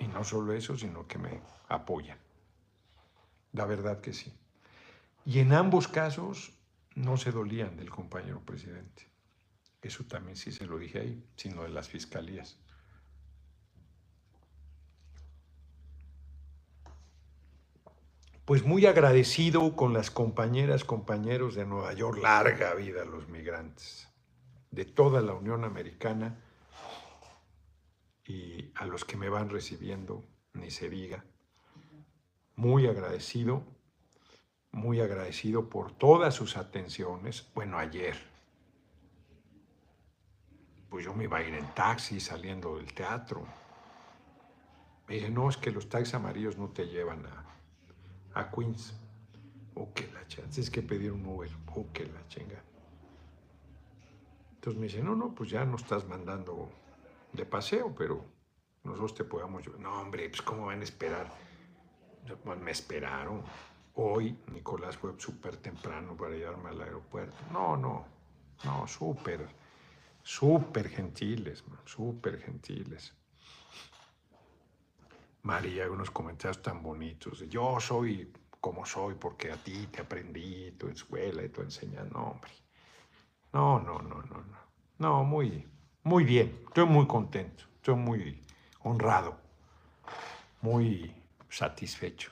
[0.00, 2.18] Y no solo eso, sino que me apoyan.
[3.52, 4.36] La verdad que sí.
[5.24, 6.58] Y en ambos casos
[6.94, 9.08] no se dolían del compañero presidente.
[9.80, 12.58] Eso también sí se lo dije ahí, sino de las fiscalías.
[18.44, 24.08] Pues muy agradecido con las compañeras, compañeros de Nueva York, larga vida a los migrantes,
[24.70, 26.42] de toda la Unión Americana
[28.24, 30.24] y a los que me van recibiendo,
[30.54, 31.24] ni se diga.
[32.56, 33.64] Muy agradecido
[34.72, 37.46] muy agradecido por todas sus atenciones.
[37.54, 38.16] Bueno, ayer,
[40.88, 43.46] pues yo me iba a ir en taxi saliendo del teatro.
[45.06, 48.98] Me dije, no, es que los taxis amarillos no te llevan a, a Queens.
[49.74, 51.50] O oh, que la chance es que pedir un Uber.
[51.74, 52.62] O oh, que la chinga.
[54.54, 56.70] Entonces me dice, no, no, pues ya no estás mandando
[57.32, 58.24] de paseo, pero
[58.84, 59.76] nosotros te llevar.
[59.78, 61.32] No, hombre, pues ¿cómo van a esperar?
[62.44, 63.42] Pues me esperaron.
[63.94, 67.36] Hoy Nicolás fue súper temprano para llevarme al aeropuerto.
[67.52, 68.06] No, no,
[68.64, 69.46] no, súper,
[70.22, 73.14] súper gentiles, súper gentiles.
[75.42, 77.40] María, unos comentarios tan bonitos.
[77.48, 82.14] Yo soy como soy porque a ti te aprendí, tu escuela y tu enseñanza.
[82.14, 82.52] No, hombre.
[83.52, 84.58] No, no, no, no, no.
[84.98, 85.68] No, muy,
[86.04, 86.62] muy bien.
[86.68, 87.64] Estoy muy contento.
[87.74, 88.40] Estoy muy
[88.84, 89.36] honrado.
[90.60, 91.12] Muy
[91.50, 92.30] satisfecho.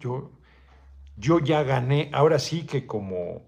[0.00, 0.30] Yo
[1.16, 3.42] yo ya gané, ahora sí que como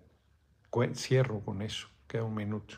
[0.94, 2.76] cierro con eso, queda un minuto.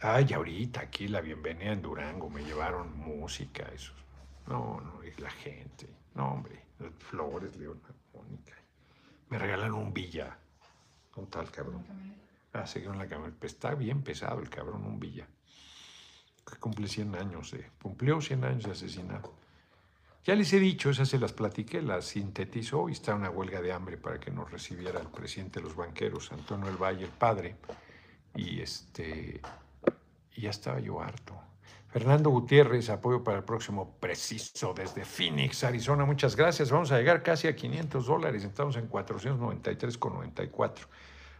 [0.00, 3.92] Ay, ahorita aquí la bienvenida en Durango, me llevaron música, eso.
[4.46, 5.88] No, no, es la gente.
[6.14, 6.64] No, hombre,
[6.98, 8.54] flores, Leona, Mónica.
[9.28, 10.38] Me regalaron un villa.
[11.16, 11.84] Un tal cabrón.
[12.52, 13.32] Ah, se quedó en la cámara.
[13.42, 15.26] Está bien pesado el cabrón, un villa.
[16.48, 17.68] Que cumple 100 años de.
[17.82, 19.34] Cumplió 100 años de asesinato.
[20.24, 23.72] Ya les he dicho, esas se las platiqué, las sintetizó y está una huelga de
[23.72, 27.56] hambre para que nos recibiera el presidente de los banqueros, Antonio del Valle, el padre.
[28.34, 29.40] Y este,
[30.36, 31.34] ya estaba yo harto.
[31.88, 36.04] Fernando Gutiérrez, apoyo para el próximo preciso desde Phoenix, Arizona.
[36.04, 36.70] Muchas gracias.
[36.70, 38.44] Vamos a llegar casi a 500 dólares.
[38.44, 40.86] Estamos en 493,94.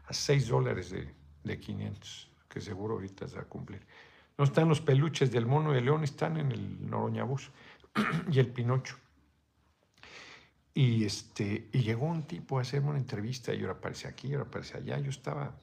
[0.06, 1.18] A 6 dólares de
[1.48, 3.84] de 500, que seguro ahorita se va a cumplir.
[4.36, 7.50] No están los peluches del mono de león, están en el Noroñabús
[8.30, 8.96] y el Pinocho.
[10.74, 14.46] Y, este, y llegó un tipo a hacerme una entrevista y ahora aparece aquí, ahora
[14.46, 14.98] aparece allá.
[14.98, 15.58] Yo estaba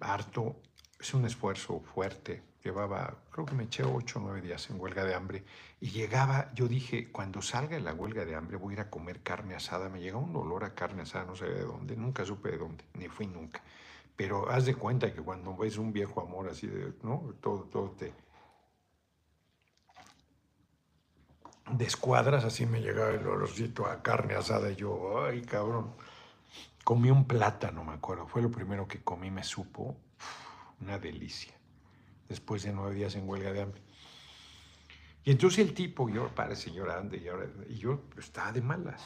[0.00, 0.60] harto,
[1.00, 2.42] es un esfuerzo fuerte.
[2.62, 5.44] Llevaba, creo que me eché ocho o nueve días en huelga de hambre.
[5.80, 8.90] Y llegaba, yo dije, cuando salga de la huelga de hambre voy a ir a
[8.90, 9.88] comer carne asada.
[9.88, 12.84] Me llega un olor a carne asada, no sé de dónde, nunca supe de dónde,
[12.94, 13.62] ni fui nunca.
[14.14, 17.32] Pero haz de cuenta que cuando ves un viejo amor así, de, ¿no?
[17.40, 18.12] Todo, todo te,
[21.72, 25.94] descuadras, así me llegaba el olorcito a carne asada y yo, ay cabrón.
[26.84, 29.96] Comí un plátano, me acuerdo, fue lo primero que comí, me supo
[30.80, 31.52] una delicia,
[32.28, 33.82] después de nueve días en huelga de hambre.
[35.24, 39.02] Y entonces el tipo, yo parece llorando y, ahora, y yo estaba de malas,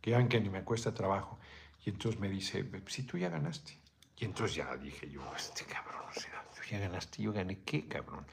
[0.00, 1.38] que ya que ni me cuesta trabajo.
[1.84, 3.78] Y entonces me dice, si tú ya ganaste.
[4.16, 7.88] Y entonces ya dije yo, este cabrón, o sea, tú ya ganaste, yo gané qué,
[7.88, 8.24] cabrón.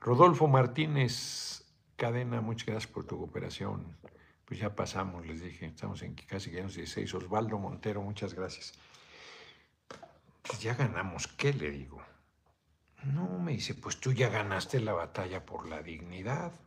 [0.00, 1.64] Rodolfo Martínez
[2.00, 3.94] Cadena, muchas gracias por tu cooperación.
[4.46, 7.12] Pues ya pasamos, les dije, estamos en casi 16.
[7.12, 8.72] Osvaldo Montero, muchas gracias.
[10.40, 12.02] Pues ya ganamos, ¿qué le digo?
[13.04, 16.58] No, me dice, pues tú ya ganaste la batalla por la dignidad.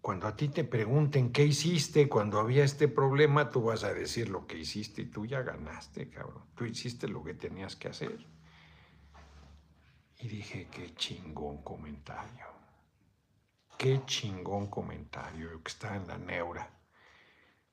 [0.00, 4.30] Cuando a ti te pregunten qué hiciste cuando había este problema, tú vas a decir
[4.30, 6.44] lo que hiciste y tú ya ganaste, cabrón.
[6.54, 8.26] Tú hiciste lo que tenías que hacer.
[10.18, 12.61] Y dije, qué chingón comentario.
[13.82, 16.70] Qué chingón comentario que está en la neura.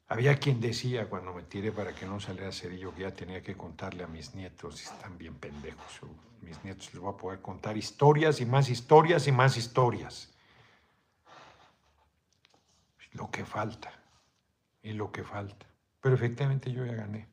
[0.08, 3.56] Había quien decía cuando me tiré para que no saliera cerillo que ya tenía que
[3.56, 6.02] contarle a mis nietos, están bien pendejos,
[6.42, 10.34] mis nietos les voy a poder contar historias y más historias y más historias.
[13.12, 13.94] Lo que falta,
[14.82, 15.68] y lo que falta.
[16.02, 17.28] Pero efectivamente yo ya gané.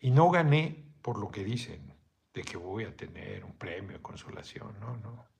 [0.00, 1.92] Y no gané por lo que dicen,
[2.32, 5.31] de que voy a tener un premio de consolación, no, no.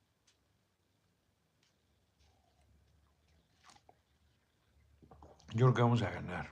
[5.54, 6.50] Yo creo que vamos a ganar.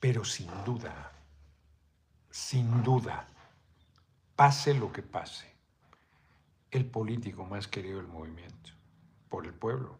[0.00, 1.12] Pero sin duda,
[2.30, 3.26] sin duda,
[4.34, 5.54] pase lo que pase,
[6.70, 8.70] el político más querido del movimiento,
[9.28, 9.98] por el pueblo.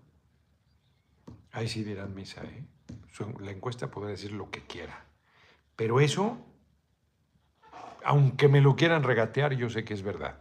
[1.52, 2.64] Ahí sí dirán misa, ¿eh?
[3.40, 5.06] La encuesta podrá decir lo que quiera.
[5.74, 6.38] Pero eso,
[8.04, 10.38] aunque me lo quieran regatear, yo sé que es verdad.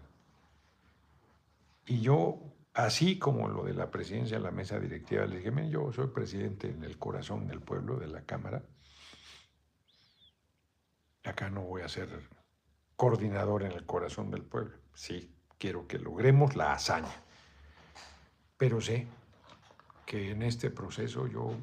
[1.85, 2.39] Y yo
[2.75, 6.69] Así como lo de la presidencia de la mesa directiva, le dije, yo soy presidente
[6.69, 8.61] en el corazón del pueblo, de la Cámara.
[11.23, 12.09] Acá no voy a ser
[12.97, 14.77] coordinador en el corazón del pueblo.
[14.93, 17.23] Sí, quiero que logremos la hazaña.
[18.57, 19.07] Pero sé
[20.05, 21.53] que en este proceso yo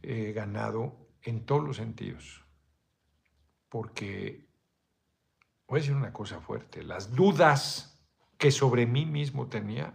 [0.00, 2.42] he ganado en todos los sentidos.
[3.68, 4.48] Porque
[5.66, 7.95] voy a decir una cosa fuerte, las dudas
[8.38, 9.92] que sobre mí mismo tenía,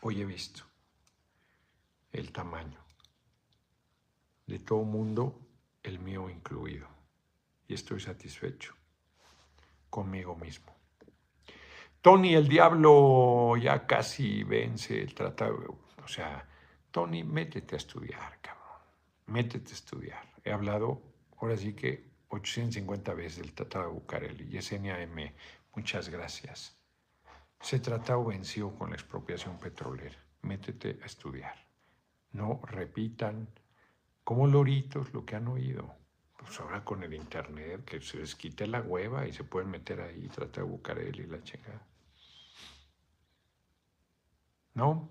[0.00, 0.64] hoy he visto
[2.12, 2.80] el tamaño
[4.46, 5.40] de todo mundo,
[5.82, 6.88] el mío incluido.
[7.66, 8.74] Y estoy satisfecho
[9.90, 10.74] conmigo mismo.
[12.00, 15.78] Tony, el diablo ya casi vence el tratado.
[16.04, 16.48] O sea,
[16.92, 18.80] Tony, métete a estudiar, cabrón.
[19.26, 20.34] Métete a estudiar.
[20.44, 21.02] He hablado,
[21.38, 24.48] ahora sí que 850 veces del tratado de Bucareli.
[24.48, 25.34] Yesenia M.,
[25.74, 26.75] muchas gracias.
[27.60, 30.16] Se trata o venció con la expropiación petrolera.
[30.42, 31.54] Métete a estudiar.
[32.32, 33.48] No repitan
[34.22, 35.94] como loritos lo que han oído.
[36.36, 40.00] Pues ahora con el internet, que se les quite la hueva y se pueden meter
[40.00, 41.86] ahí y tratar de buscar él y la chingada.
[44.74, 45.08] No,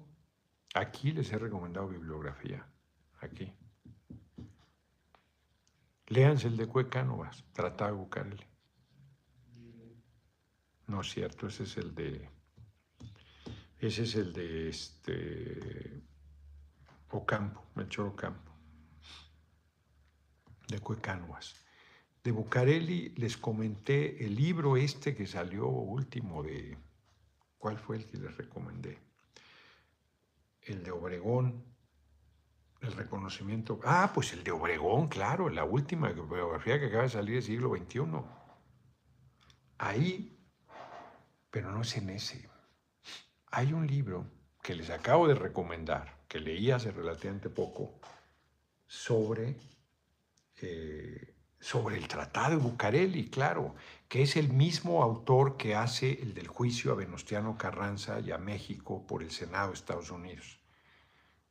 [0.75, 2.65] aquí les he recomendado bibliografía.
[3.19, 3.51] Aquí.
[6.07, 8.47] Léanse el de Cuecánovas, trata de buscarle.
[10.87, 12.29] No es cierto, ese es el de
[13.88, 16.01] ese es el de este
[17.09, 18.51] Ocampo, Melchor Ocampo,
[20.67, 21.55] de Cuecanuas.
[22.23, 26.77] De Bucareli les comenté el libro este que salió último de...
[27.59, 28.99] ¿Cuál fue el que les recomendé?
[30.61, 31.63] El de Obregón,
[32.81, 33.79] el reconocimiento...
[33.83, 37.75] Ah, pues el de Obregón, claro, la última biografía que acaba de salir del siglo
[37.75, 38.01] XXI.
[39.77, 40.39] Ahí,
[41.51, 42.49] pero no es en ese
[43.56, 44.26] hay un libro
[44.62, 48.01] que les acabo de recomendar, que leí hace relativamente poco,
[48.86, 49.56] sobre,
[50.58, 53.74] eh, sobre el Tratado de Bucareli, claro,
[54.10, 58.38] que es el mismo autor que hace el del juicio a Venustiano Carranza y a
[58.38, 60.60] México por el Senado de Estados Unidos.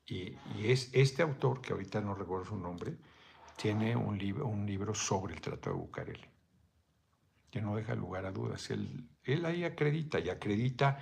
[0.06, 2.98] Y, es este autor, que ahorita no recuerdo su nombre,
[3.56, 6.28] tiene un, libro, un libro sobre el Tratado de Bucareli.
[7.50, 8.68] que no deja lugar a dudas.
[8.68, 10.98] Él, él ahí acredita y acredita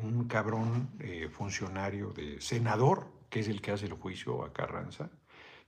[0.00, 5.10] un cabrón eh, funcionario de senador, que es el que hace el juicio a Carranza,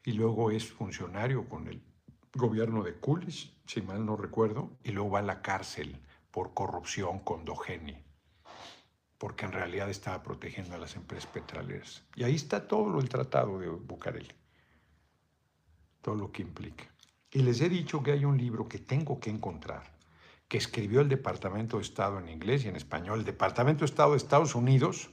[0.04, 1.82] y luego es funcionario con el
[2.32, 6.00] gobierno de Coolidge, si mal no recuerdo, y luego va a la cárcel
[6.30, 7.96] por corrupción con Dogeni,
[9.18, 12.04] porque en realidad estaba protegiendo a las empresas petroleras.
[12.14, 14.30] Y ahí está todo el tratado de Bucareli,
[16.00, 16.84] todo lo que implica.
[17.32, 19.95] Y les he dicho que hay un libro que tengo que encontrar,
[20.48, 24.12] que escribió el Departamento de Estado en inglés y en español, el Departamento de Estado
[24.12, 25.10] de Estados Unidos,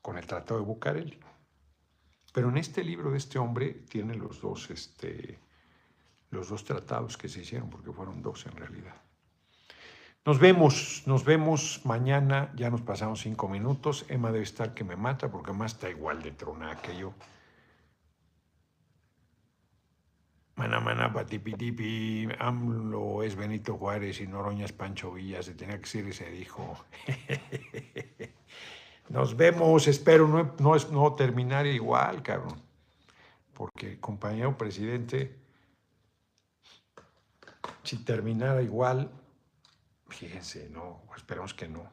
[0.00, 1.18] con el Tratado de Bucareli.
[2.32, 5.38] Pero en este libro de este hombre tiene los dos, este,
[6.30, 8.94] los dos tratados que se hicieron, porque fueron dos en realidad.
[10.24, 14.04] Nos vemos, nos vemos mañana, ya nos pasamos cinco minutos.
[14.08, 17.14] Emma debe estar que me mata porque más está igual de tronada que yo.
[20.58, 25.82] Mana, mana, patipitipi, AMLO es Benito Juárez y Noroña es Pancho Villa, se tenía que
[25.82, 26.84] decir y se dijo.
[29.08, 32.60] Nos vemos, espero no, no, no terminar igual, cabrón.
[33.54, 35.38] Porque compañero presidente,
[37.84, 39.12] si terminara igual,
[40.08, 41.88] fíjense, no, esperamos que no,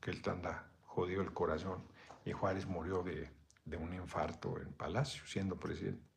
[0.00, 1.82] que él anda jodido el corazón.
[2.24, 3.28] Y Juárez murió de,
[3.64, 6.09] de un infarto en Palacio, siendo presidente.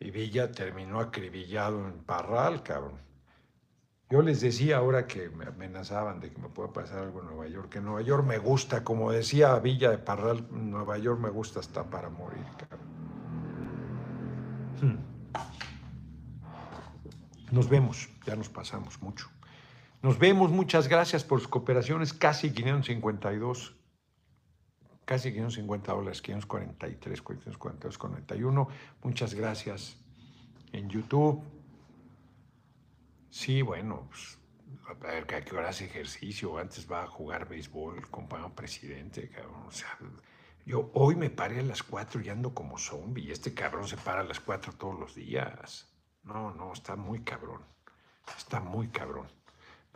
[0.00, 2.98] Y Villa terminó acribillado en Parral, cabrón.
[4.10, 7.46] Yo les decía ahora que me amenazaban de que me pueda pasar algo en Nueva
[7.46, 11.60] York, que Nueva York me gusta, como decía Villa de Parral, Nueva York me gusta
[11.60, 12.88] hasta para morir, cabrón.
[14.80, 15.18] Hmm.
[17.50, 19.28] Nos vemos, ya nos pasamos mucho.
[20.00, 23.77] Nos vemos, muchas gracias por sus cooperaciones, casi 552
[25.08, 28.68] casi 550 dólares, 543, 542, 41.
[29.02, 29.96] Muchas gracias
[30.70, 31.42] en YouTube.
[33.30, 34.38] Sí, bueno, pues,
[34.86, 39.62] a ver a qué hora hace ejercicio, antes va a jugar béisbol, compañero presidente, cabrón.
[39.66, 39.98] O sea,
[40.66, 43.32] yo hoy me paré a las 4 y ando como zombie.
[43.32, 45.88] Este cabrón se para a las 4 todos los días.
[46.22, 47.62] No, no, está muy cabrón.
[48.36, 49.37] Está muy cabrón.